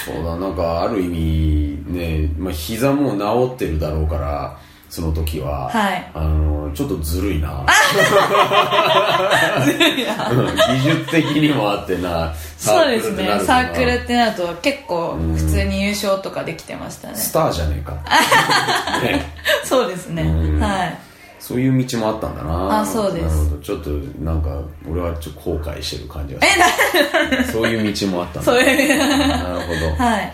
[0.06, 6.12] そうだなんかある意味ね、まあ、膝も治ってるだろうからその時は、はい。
[6.14, 7.50] あのちょっとずるいな。
[7.52, 7.66] うん
[10.30, 13.40] 技術的にもあってなそうですね。
[13.46, 17.16] サークルってなると結構普通に優勝とかできてましたね。
[17.16, 17.94] スターじゃねえか、
[19.04, 20.24] ね、そうですね。
[20.24, 20.60] うん。
[20.60, 20.98] はい。
[21.40, 22.82] そういう道もあったんだな。
[22.82, 23.24] あそうです。
[23.24, 23.62] なるほど。
[23.62, 27.44] ちょっとなんか俺はちょっと後悔してる感じがする。
[27.52, 28.52] そういう道もあったんだ。
[28.52, 28.98] そういう。
[28.98, 30.04] なるほど。
[30.04, 30.34] はい。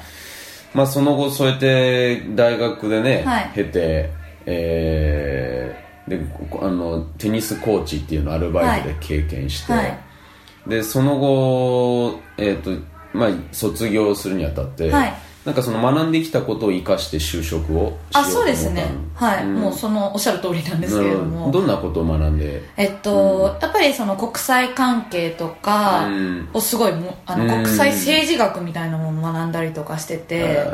[0.73, 3.51] まあその後そうやって大学でね、はい。
[3.53, 4.11] 経て
[4.45, 9.99] えーでこあのテニスコーチっていうのをアルバイトで経験して、はい。
[10.67, 12.71] でその後、えーと
[13.13, 15.13] まあ、卒業するにあたって、はい
[15.45, 18.25] なんかその学んできたことを生かして就職をしようと思ったの？
[18.27, 18.87] あそうですね。
[19.13, 19.55] はい、うん。
[19.55, 21.51] もうそのおっしゃる通りなんですけれども。
[21.51, 21.59] ど。
[21.59, 22.63] どんなことを学んで？
[22.77, 26.49] えっと、やっぱりその国際関係とかうん。
[26.51, 27.63] をすごいもあのうん。
[27.63, 30.65] 国際政治学みたいなものを学んだりとかしててえ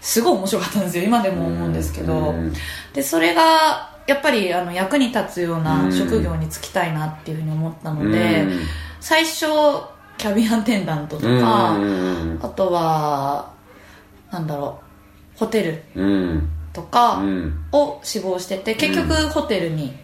[0.00, 1.04] すごい面白かったんですよ。
[1.04, 2.30] 今でーも思うんですけど。
[2.30, 2.52] うん。
[2.94, 5.92] でそれがやっぱりあの役に立つよううなん。
[5.92, 8.60] 職業に就きたいなっていうふうに思ったのでうん。
[9.00, 9.46] 最初
[10.16, 12.38] キャビンアテンダントとうんかうん。
[12.40, 13.55] あとは
[14.36, 14.78] なんだろ
[15.36, 16.48] うホテルうん。
[16.72, 17.64] とかうん。
[17.72, 19.96] を志望してて結局ホテルに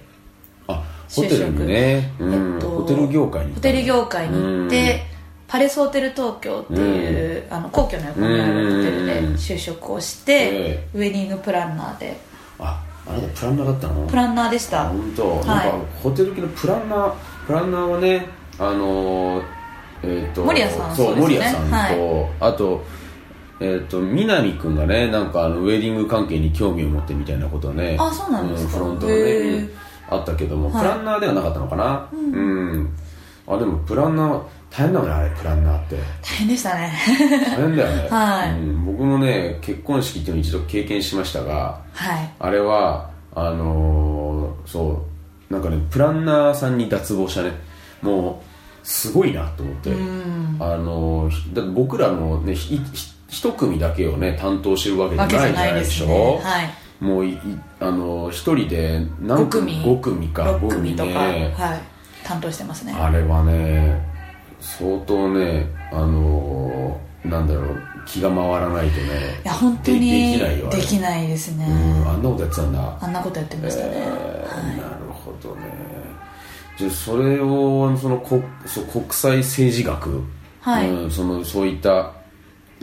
[0.67, 2.55] あホテルにね、うん。
[2.55, 5.01] えっとホテル業界にホテル業界に行って、うん。
[5.49, 9.35] パレスホテル東京っていう、あの皇居の横にあるホテルでうん。
[9.35, 12.17] 就職をして、えウェディングプランナーで。
[12.59, 14.07] ああなたプランナーだったの？
[14.07, 14.89] プランナーでした。
[14.89, 15.45] 本当、はい。
[15.45, 17.13] なんかホテル系のプランナー
[17.47, 18.27] プランナーはね
[18.59, 19.45] あのー
[20.05, 21.21] えー、と守屋さんそうね。
[21.21, 22.85] 守屋さんと、はあと
[23.65, 28.73] えー、と南君がねなんかあのウェディング関係に興味を持ってみたいなことはねあそうなんですか？
[28.73, 29.69] フロントがね
[30.11, 30.83] あったけども、はい。
[30.83, 32.09] プランナーではなかったのかな？
[32.13, 32.95] うん、
[33.47, 35.97] あでもプランナー大変だもんねあれプランナーって。
[35.97, 36.93] 大変でしたね。
[37.47, 38.51] 大変だよね、 はい。
[38.53, 42.31] うん、僕もね結婚式っていうのを一度経験しましたがはい。
[42.41, 45.03] あれはあのーそ
[45.51, 47.53] うなんかねプランナーさんに脱帽したね。
[48.01, 50.57] もうすごいなと思って、うん。
[50.59, 56.71] あのーひだ僕らのねひひ一組だけをね担当してるわけじゃないじゃないでしょ、ねはい。
[57.01, 57.39] もういい
[57.81, 59.83] あのー一人で何5組。
[59.83, 60.45] 5組か。
[60.45, 61.55] 6 5組とか、ね。
[61.57, 61.81] はい。
[62.23, 62.93] 担当してますね。
[62.93, 64.07] あれはね
[64.61, 72.99] 相当ねあのーなんだろう気が回らないとねいや本当にでできないできないですね、うんあんなことやってたんだ。
[73.01, 75.63] あんなことやってましたね、えーなるほどね。
[76.77, 80.23] じゃあそれをそのこそう国際政治学、
[80.61, 80.91] はい。
[80.91, 82.13] うん、そのそういった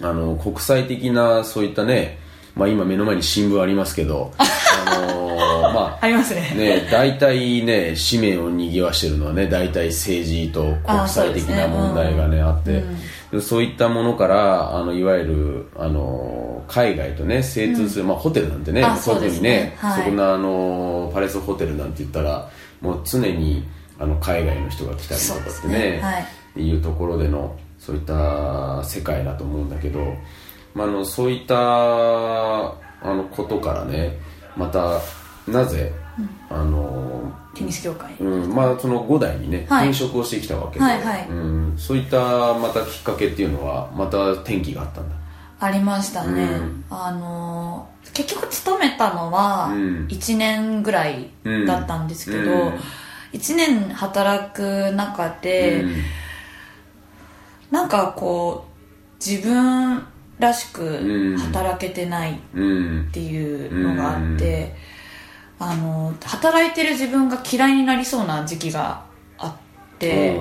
[0.02, 2.20] あの国際的なそういったね、
[2.56, 5.20] まあ、今目の前に新聞ありますけどあのー
[5.74, 6.50] ま ありますね。
[6.52, 12.84] あね大体ね紙面を賑わしてるのはね大体政治と国際的な問題がねあって
[13.32, 22.50] でそういったものからあのいわゆるあの海外とね精通する、まあ、ホテルなんてねあそう特にねそこのあのパレスホテルなんて言ったら
[22.82, 23.66] もう常に
[24.00, 26.02] あの海外の人が来たりとかってね
[26.56, 27.56] いうところでの
[27.90, 30.16] そういった世界だと思うんだけど、
[30.76, 34.16] まあ、あのそういったあのことからね
[34.56, 35.00] また
[35.48, 35.92] なぜ、
[36.50, 39.88] あのテニス業界、うんまあ、その5代にね、はい。
[39.88, 41.28] 転職をしてきたわけで、はいはい。
[41.28, 45.16] うん、そういったまたきっかけっていうのはまた転機があったんだ。
[45.60, 46.86] ありましたね、うん。
[46.92, 50.08] あのー結局勤めたのはうん。
[50.08, 51.32] 1年ぐらい
[51.66, 52.74] だったんですけど、うん。
[53.34, 55.96] 1年働く中で、うん
[57.72, 60.04] なんかこう自分
[60.40, 61.38] らしうん。
[61.38, 63.10] く働けてないっうん。
[63.12, 64.76] ていうのがあって、
[65.60, 69.04] あの働いてる自分が嫌いになりそうな時期が
[69.38, 70.40] あって、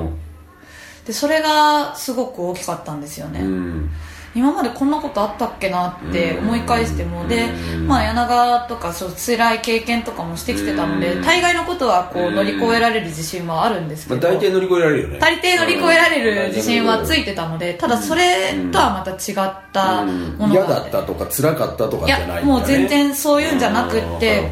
[1.05, 3.91] でそれがすごく大きかったんですよね、うん
[4.35, 7.29] 今までこんなことあったっけなって思い返しても、うん。
[7.29, 11.23] でうんまあ柳川とかそう辛い経験とかもしてきてたので、うん。
[11.23, 12.35] 大概のことはこううん。
[12.35, 15.19] 乗り越えられる自信はあるんですけまあ、ど、大体乗り越えられるよね。
[15.19, 20.91] 大抵乗り越えられる自信はついてたのでただそれとはまた違ったもの嫌があって。
[20.93, 22.35] だったとか辛かったとかいじゃないね。
[22.41, 24.51] やもう全然そういうんじゃなくって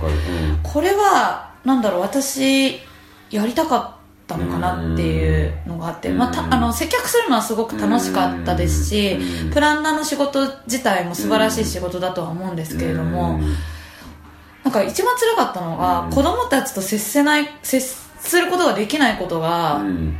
[0.62, 2.80] これはなんだろう私
[3.30, 3.95] やりたかった
[4.36, 6.18] のかなっていうのがあって、うん。
[6.18, 9.12] まあ、たあの接客するのはすごく楽しかったですし、
[9.44, 9.50] うん。
[9.50, 13.54] プランナーの仕事自体も素晴らしい仕事だとは思うんですけれども、うん。
[14.64, 16.10] なんか一番辛かったのが、うん。
[16.10, 20.16] 子供たちと接せない接することができないことが、うん。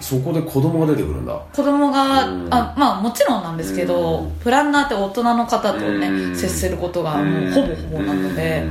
[0.00, 1.38] そこで子供が出てくるんだ。
[1.52, 2.48] 子供が、うん。
[2.50, 4.30] あまあもちろんなんですけど、うん。
[4.36, 6.36] プランナーって大人の方とね、うん。
[6.36, 8.66] 接することがもうほぼほぼなので、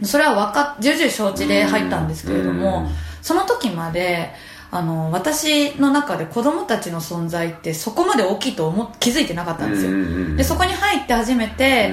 [0.00, 0.06] うん。
[0.06, 4.30] それはわか重々承知で入ったんですけれども、うんその時まで
[4.70, 11.92] あの私の中で子供たちの存在ってそこまで大きいと思っ気づいてなかったんですよ、でそこに入って初めて、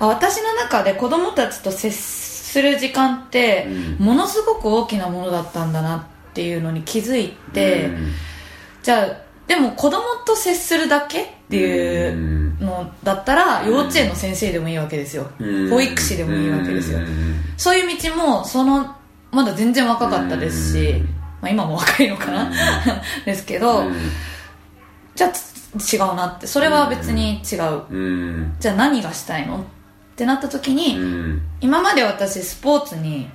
[0.00, 1.90] あ私の中で子供たちと接
[2.48, 3.66] する時間って
[3.98, 4.06] うん。
[4.06, 8.12] ものすごく大きなものだったんだなっていうのに気づいて、うん。
[8.82, 15.70] じゃあでも子供と接するだけっていうのだったら幼稚園の先生でもいいわけですよ、うん。
[15.70, 17.06] 保育士でもいいわけですよ、うん。
[17.56, 18.96] そういう道もその
[19.30, 21.06] まだ全然若かったですし、うん。
[21.40, 22.50] まあ、今も若いのかな、
[23.24, 23.94] ですけど、うん。
[25.14, 25.58] じゃあつ
[25.94, 26.46] 違うなって。
[26.46, 28.56] それは別に違う、うん。
[28.58, 29.58] じゃあ何がしたいの？
[29.58, 29.60] っ
[30.16, 31.42] てなった時に、うん。
[31.60, 33.28] 今まで私スポーツに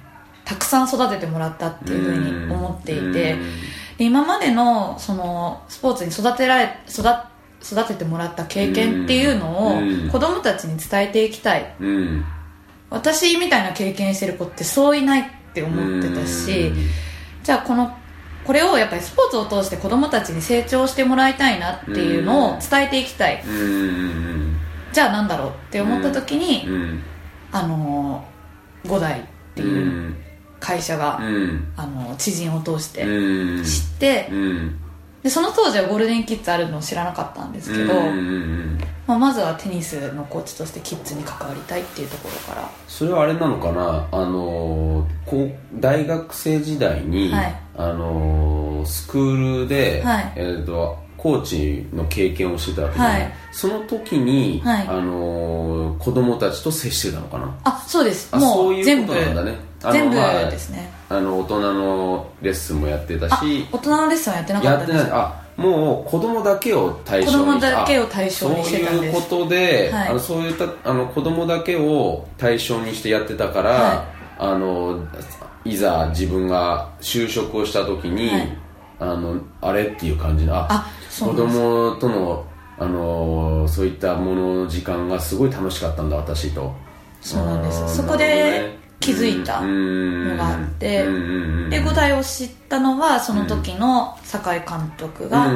[0.46, 3.38] たくさん育ててもらったっていうふうに思っていて、
[3.98, 7.08] で今までのそのスポーツに育てられ育
[7.64, 10.10] 育ててもらった経験っていうのをうん。
[10.10, 11.76] 子供たちに伝えていきたい。
[11.80, 12.26] うん。
[12.90, 16.74] 私みたいな経験してる子ってそういないって思ってたし
[17.44, 17.96] じゃあこの
[18.44, 23.42] これをやっぱりスポーツを通して子供たちに成長してもらいたいなっていうのを伝えていきたい。
[24.92, 27.04] じゃあなんだろうって思った時に、うん。
[27.52, 28.34] あのー
[28.90, 29.24] 五代っ
[29.56, 30.16] てういうん
[30.60, 31.74] 会社が、うん。
[31.78, 33.64] あの知人を通してうん。
[33.64, 34.80] 知って、うん。
[35.24, 37.94] でその当時はゴールデンキッズあるのを知らなかったんですけど、
[39.06, 42.70] まあ、まずはテニスのコーチとしてキッズに関わりたいっていうところから。
[42.88, 44.08] それはあれなのかな？
[44.12, 47.56] あのこう大学生時代に、はい。
[47.76, 50.34] あのスクールで、はい。
[50.36, 53.34] えー、とコーチの経験をしてたわけで、はい。
[53.52, 54.88] その時に、はい。
[54.88, 57.60] あの子供たちと接してたのかな？
[57.66, 58.30] あそうです。
[58.32, 59.58] あもそういう全部ことなんだね。
[59.84, 60.90] あの全部まあですね。
[61.10, 65.20] あの大人のレッスンもやってたあし大人のレッスンはやってなかやっですったてない。
[65.20, 69.28] あもう子供だけを対象に子供だけを対象にしてたんです。
[69.28, 70.08] そういうことで、はい。
[70.10, 74.06] あのそういったあの子供だけを対象にしてやってたから、は
[74.40, 75.06] あの
[75.64, 78.58] いざ自分が就職をした時に、はい。
[79.00, 82.46] あのあれっていう感じのあ子供との
[82.78, 86.74] あのそういったものの時間がすごい楽しかったんだ私と。
[87.22, 87.98] そうなんです。
[87.98, 91.06] そこで気づいたのがあって
[91.70, 95.48] で五代を知ったのはその時の酒井監督が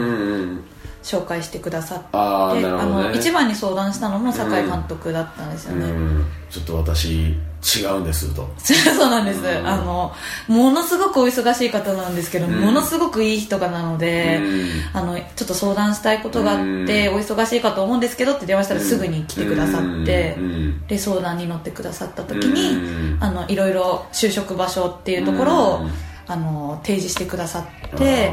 [1.08, 2.62] 紹介してくださって、あね。
[2.64, 6.26] の一番に相談したのも酒井監督だったんですよね、うん。
[6.49, 7.34] ちょっと私
[7.64, 8.45] 違うんですと。
[8.60, 10.14] そうなんです、あの
[10.49, 12.51] ものすごくお忙しい方なんですけど、ん。
[12.51, 14.70] ものすごくいい人がなので、うん。
[14.91, 17.16] あのちょっと相談したいことがあって、うん。
[17.16, 20.88] お忙しいかと思うんですけどって電話したらすぐに来てくださって、うん。
[20.88, 23.18] で相談に乗ってくださった時に、うん。
[23.22, 25.91] あのいろいろ就職場所っていうところを、うん。
[26.30, 28.32] あの提示してくださって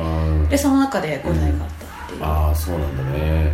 [0.51, 1.84] でその中で5台があった
[2.21, 3.53] ああそうなんだね。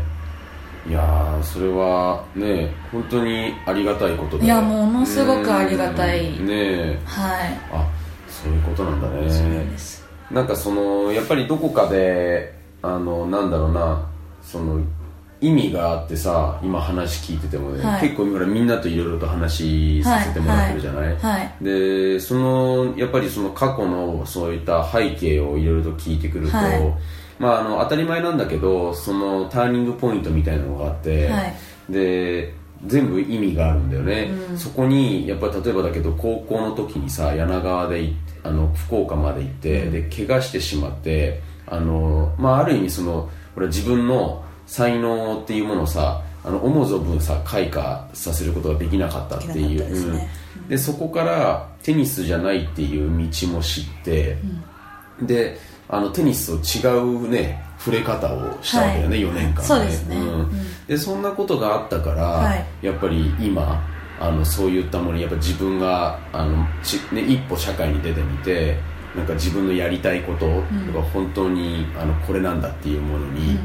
[0.89, 6.31] いやーそれはね本当にありがたいことでいやものすごくありがたい。
[6.39, 6.47] うん。
[6.47, 6.99] ねえ。
[7.05, 7.61] はい。
[7.73, 7.87] あ
[8.29, 9.31] そういうことなんだね。
[9.31, 10.09] そうなんです。
[10.31, 14.09] なんかそのやっぱりどこかであのなんだろうな
[14.43, 14.81] その
[15.43, 18.03] 意味があってさ今話聞いててもね、はい。
[18.03, 21.65] 結構みんなといろいろと話させてもらってるじゃない、はい。
[21.65, 26.95] でそのやっぱりその過去のそういった背景をいろいろと聞いてくると、はい
[27.41, 31.55] まあ、あの当たり前なんだけどそのターニングポイントみたいなのがあって、はい。
[31.89, 32.55] で
[32.87, 34.59] 全部意味があるんだよね、うん。
[34.59, 50.13] そこにやっぱり例えばだけど高校の時にさ柳川でいあの福岡まで行って、で怪我してしまってあの、まあ、ある意味その俺自分の才能っていうものをさあの思う存分さ開花させることができなかったっていう。
[50.13, 50.31] ね。
[50.59, 50.69] うん。
[50.69, 54.37] でそこからテニスじゃないっていう道も知って、
[55.23, 55.59] で
[55.93, 59.21] あのテニスと違うね触れ方をしたわけだよね、はい。
[59.21, 59.63] 4年間ね。
[59.63, 60.17] そうですね。
[60.17, 60.21] ん。
[60.21, 60.87] うん。
[60.87, 62.67] でそんなことがあったから、はい。
[62.83, 63.83] やっぱり今
[64.21, 68.79] あのそういったものにやっぱ自分があのち、ね、一歩社会に出てみて
[69.17, 73.59] なんか自分のやりたいことが本当に、あのこれなんだっていうものに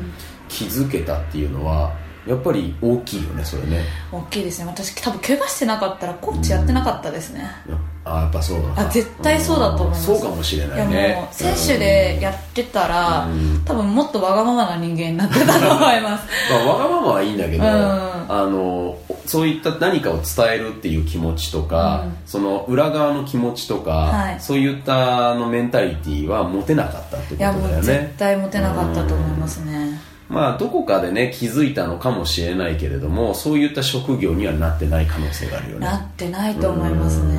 [0.48, 1.94] 気づけたっていうのは
[2.28, 3.84] やっぱり大きいよねそれね。
[4.12, 4.66] 大きいですね。
[4.66, 8.70] 私多分怪我してなかったらコーチやってなかったですね、やあやっぱそうだ。
[8.70, 10.12] なあ絶対そうだと思います。
[10.12, 10.20] うん。
[10.20, 13.64] そうかもしれないいやねもう選手でやってたら、うん。
[13.66, 16.28] 多分もっとわがままな人間になってたと思います。
[16.52, 17.70] まあ、わがままはいいんだけど、うん。
[17.70, 20.24] あのそういった何かを伝
[20.54, 22.18] えるっていう気持ちとか、うん。
[22.26, 24.40] その裏側の気持ちとか、はい。
[24.40, 35.86] そういったあのメンタリティーは持てなかったってことだいやもうよね絶対モテなかったと思いますねまあどこかでね気づいたのかもしれないけれどもそういった職業にはなってない可能性があるよね。
[35.86, 37.36] なってないと思いますね。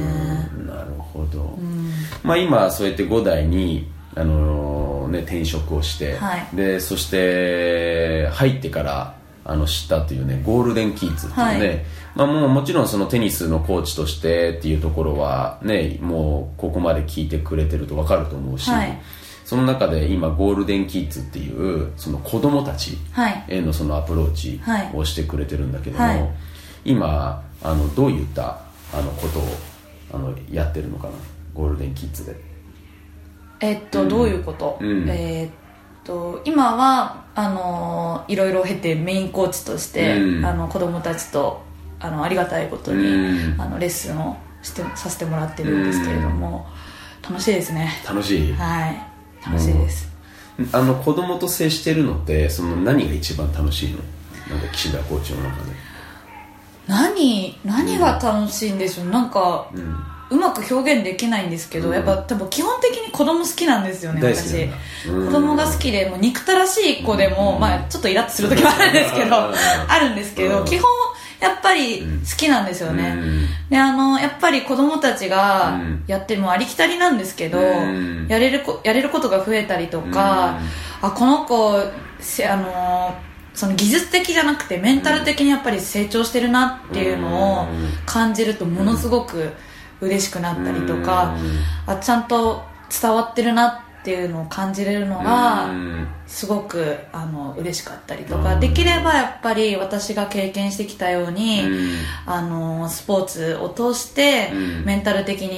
[0.58, 1.90] うんなるほど、うん。
[2.22, 6.56] まあ、今そうやって5代に、あのね、転職をして、はい。
[6.56, 11.84] でそして入ってからあの知ったというねゴールデンキッズっていうね、はい。
[12.16, 18.98] まあ、もうもちろんそのテニスのコーチとしてっていうところはねもうここまで聞いてくれてると分かると思うし、はい
[19.46, 23.44] その中で今ゴールデンキッズっていうその子供たちはい。
[23.46, 24.90] へのそのアプローチはい。
[24.92, 26.28] をしてくれてるんだけども、はい。
[26.84, 28.58] 今あのどういった
[28.92, 29.42] あのことを
[30.14, 31.12] あのやってるのかな？
[31.54, 32.34] ゴールデンキッズで。
[33.60, 35.08] えっと、どういうこと、うん。
[35.08, 35.50] えーっ
[36.02, 40.44] と今はあのいろいろ経てメインコーチとして、うん。
[40.44, 41.62] あの子供たちと
[42.00, 43.60] あのありがたいことに、うん。
[43.60, 46.66] あのレッスンをしてさせてもらってるんですけれども、
[47.22, 47.92] 楽しいですね。
[48.04, 48.52] 楽しい。
[48.52, 49.15] はい
[49.46, 50.08] 楽しいです、
[50.72, 53.98] あの子供と接してるのってその何が一番楽しいの？
[54.48, 55.72] なんか岸田コーチの中で。
[56.86, 59.08] 何何が楽しいんでしょう？
[59.08, 59.96] なんか、うん。
[60.28, 61.94] うまく表現できないんですけど、うん。
[61.94, 64.68] やっぱ多分基本的に子供好きなんですよね私。
[65.08, 65.26] うん。
[65.26, 69.54] 子供が好きでもう憎たらしい子でも、まあちょっとイラッとする時もあるんですけど、うん。
[69.88, 70.64] あるんですけど、うん。
[70.64, 70.88] 基本
[71.40, 73.46] やっぱり好きなんですよね、うん。
[73.68, 76.04] であのやっぱり子供たちがうん。
[76.06, 78.26] やってもありきたりなんですけど、うん。
[78.28, 80.58] やれるこやれることが増えたりとか、
[81.02, 81.82] あこの子
[82.20, 83.14] せあの
[83.54, 87.90] その技術的じゃなくてメンタル的にやっぱり成長してるなっていうのをうん。
[88.06, 89.52] 感じるとものすごく
[90.00, 91.34] 嬉しくなったりとか、
[91.86, 92.62] あちゃんと
[93.00, 95.68] 伝わってるなっっていうのを感じれるのが
[96.28, 101.62] すごくあの嬉しかったりとかできればやっぱり私が経験してきたように
[102.24, 104.52] あのスポーツを通して
[104.84, 105.56] メンタル的に。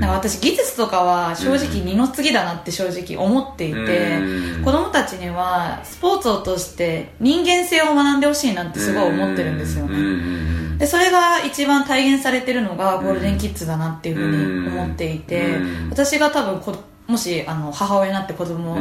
[0.00, 4.18] なんか私技術とかは正直二の次だなって正直思っていて
[4.62, 10.78] 子供たちにはスポーツを通して人間性を学んでほしいなってすごい思ってるんですよね。
[10.78, 15.56] でそれが一番体現されてるのがゴールデンキッズだなっていうふうに思っていて
[15.88, 16.74] 私が多分こ
[17.06, 18.74] もしあの母親になって子供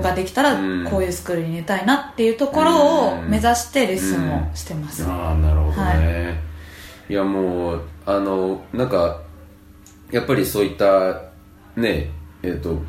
[0.00, 0.56] ができたら
[0.90, 5.04] こういうスクールに入れたいなっていうところを目指してレッスンをしてます。
[5.04, 6.32] ああなるほどね、は
[7.08, 9.20] い、いやもうあのなんか
[10.10, 11.22] やっぱりそういった
[11.76, 12.10] ね
[12.42, 12.82] えっ、ー、と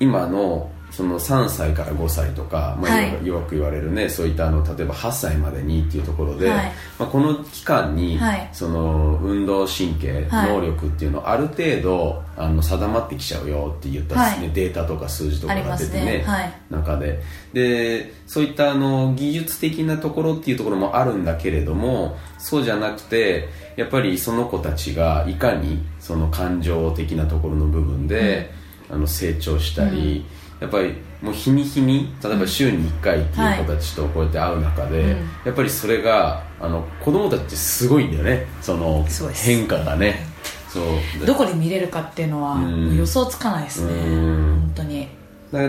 [0.00, 16.24] 今のその3歳から5歳とか、まあ、よく言われるねそういったあの例えば8歳までにっていうところで、はい、まあ、この期間に、はい、その運動神経、能力っていうのある程度あの定まってきちゃうよって言ったですね、データとか数字とかが出てね、ね、
[16.70, 17.20] 中で。
[17.52, 28.50] でそういったあの技術的なところっていうところもあるんだけれどもそうじゃなくてやっぱりその子たちがいかにその感情的なところの部分で、
[28.88, 38.46] うん、あの成長したり、うんやっぱりもう日に日に例えば週に1回っていう子たちとこうやって会う中で、はいうん、やっぱりそれがあの子供たちすごいんだよね。
[38.60, 40.26] その変化がね。
[40.68, 41.26] そう。
[41.26, 42.60] どこで見れるかっていうのは
[42.96, 45.08] 予想つかないですね、うん、本当に。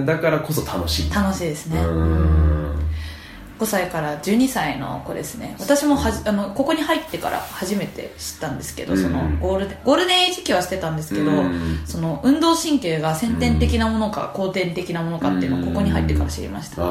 [0.06, 1.14] だからこそ楽しい。
[1.14, 1.80] 楽しいですね。
[1.80, 2.65] うん
[3.60, 5.56] 5歳から12歳の子ですね。
[5.60, 16.84] 私もはじあのここに入ってから初めて知ったんですけど、うん、そのゴールデンゴールデンエイジ期はしてたんですけど、うん、その運動神経が先天的なものか、後天的なものかっていうのをここに入ってから知りました、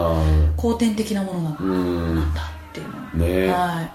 [0.56, 3.26] 後天的なものなんだっていうの。
[3.26, 3.88] ね、は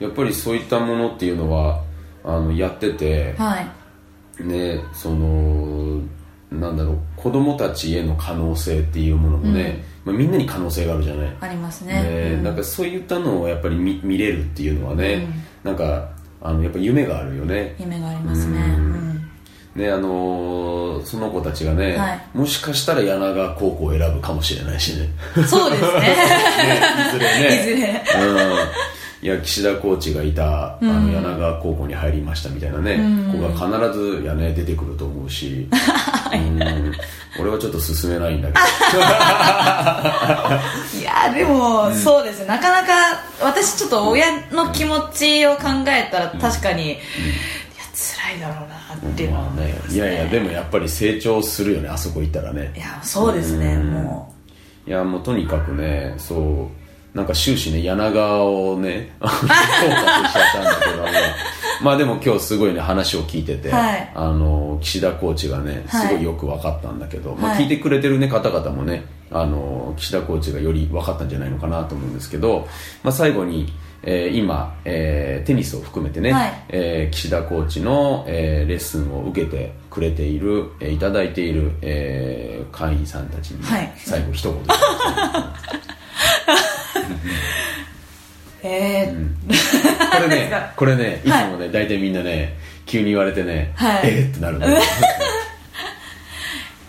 [0.00, 1.82] い、やっぱりそういったものっていうのは
[2.22, 6.02] あのやってて、はい、ねその
[6.50, 11.36] なんだろう子供たちへの可能性っていうものもね、まあ、みんなに可能性があるじゃない。
[11.40, 15.28] ありますね、ねうん、なんかそういったのをやっぱり見見れるっていうのはね、
[15.64, 17.74] うん、なんかあのやっぱ夢があるよね。
[17.78, 19.30] 夢がありますね、うん。
[19.74, 25.08] ねあのー、その子たちがね、はい、もしかしたら柳川高校を選ぶかもしれないしね。
[25.46, 26.00] そうですね。
[26.00, 27.60] ねいずれね。
[27.60, 28.90] いずれ、うん
[29.22, 35.68] いや岸田コーチがいたあの柳川高校に入りましたみたいなね、うん、子が必ずやね出てくると思うし、
[36.32, 36.58] うん、
[37.38, 38.60] 俺はちょっと進めないんだけど。
[40.98, 42.92] いやでも、うん、そうですなかなか
[43.42, 46.96] 私ちょっと親の気持ちを考えたら確かに、いや
[47.92, 51.90] 辛いだろうなっていうのはね、いやいやでもやっぱり成長するよね。
[51.90, 54.32] あそこ行ったらねいやそうですね、も
[54.86, 56.79] ういやもうとにかくねそう
[57.14, 61.04] なんか終始ね柳川をねフォーカスしちゃったんだけど
[61.82, 72.68] まあでも今日すごいね話を聞いてて、はい、あの岸田コーチがねすごいよく分かったんだけど、はい、まあ、聞いてくれてる、ね、方々もねあの岸田コーチがより分かったんじゃないのかなと思うんですけど、
[73.02, 83.62] まあ、最後に、えー、今、えー、テニスを含めてね、はい、えー、岸田コーチの、えー、レッスンを受けてくれている、えー、いただいている、えー、会員さんたちに、
[83.96, 84.62] 最後一言
[88.62, 89.54] えー、うん、こ
[90.20, 91.30] れね これねい。
[91.30, 94.78] つもね、はい、大体みんなね急に言われてね、はい、えー、ってなるんだよ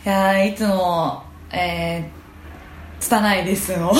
[0.05, 3.91] いやいつもえー、拙いレッスンを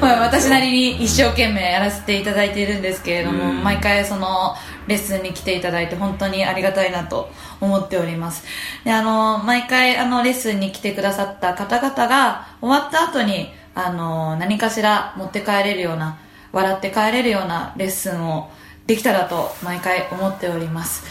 [0.00, 4.54] 私なりに一生懸命やらせていただいているんですけれども、毎回その
[4.88, 7.30] レッスンに来ていただいて本当にありがたいなと
[7.60, 8.44] 思っております。
[8.84, 16.18] であの毎回あのレッスンに来てくださった方々が終わった後にあの何かしら持って帰れるような
[16.50, 18.50] 笑って帰れるようなレッスンを
[18.88, 21.04] できたらと毎回思っております。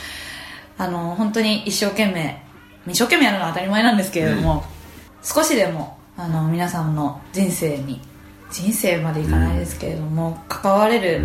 [0.78, 2.44] あの本当に一生懸命
[2.86, 4.66] 一生懸命やるのは当たり前なんですけれども、
[5.22, 8.02] うん、少しでもあの皆さんの人生に
[8.52, 11.22] 人生までいかないですけれども、うん、関われる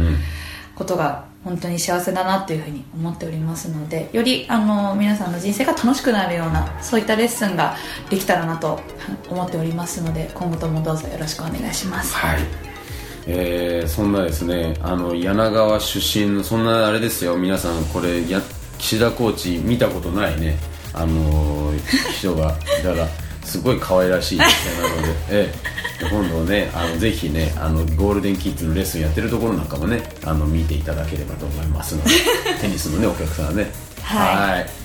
[0.76, 7.76] ことが本当に幸せだなっていうふうに思っておりますのでよりあの皆さんの人生が楽しくなるようなそういったレッスンが
[8.11, 8.80] できたらなと
[9.28, 12.14] 思っておりますので今後ともどうぞよろしくお願いします。
[12.14, 12.40] はい。
[13.26, 17.36] えー、そんなですねあの柳川出身のそんなあれですよ。
[17.36, 18.40] 皆さんこれや
[18.78, 20.57] 岸田コーチ見たことないね。
[20.95, 21.72] あの
[22.16, 23.32] 人がだから。
[23.45, 25.55] すごい可愛らしい女性なので、え
[26.01, 32.11] え、今度ねあのぜひねあのゴールデンキッズのレッスンやってるところなんかもねあの見ていただければと思いますので
[32.61, 33.70] テニスのねお客さんはね。
[34.03, 34.82] はい。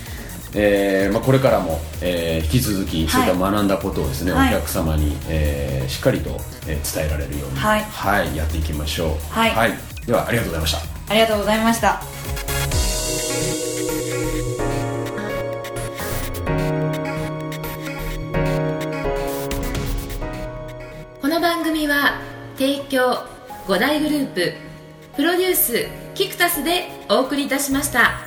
[0.53, 9.73] えーまあ、これからも、えー、引き続きそういった学んだことをですね、はい、お客様に、えー、しっかりと、えー、伝えられるように、はい、はい、やっていきましょう、はい、はい、
[10.05, 10.97] ではありがとうございました。
[11.09, 12.01] ありがとうございました
[21.47, 22.19] 番組は
[22.57, 23.23] 提供
[23.67, 24.53] 5大グループ
[25.15, 28.26] プロデュースキクタスでお送りいたしました。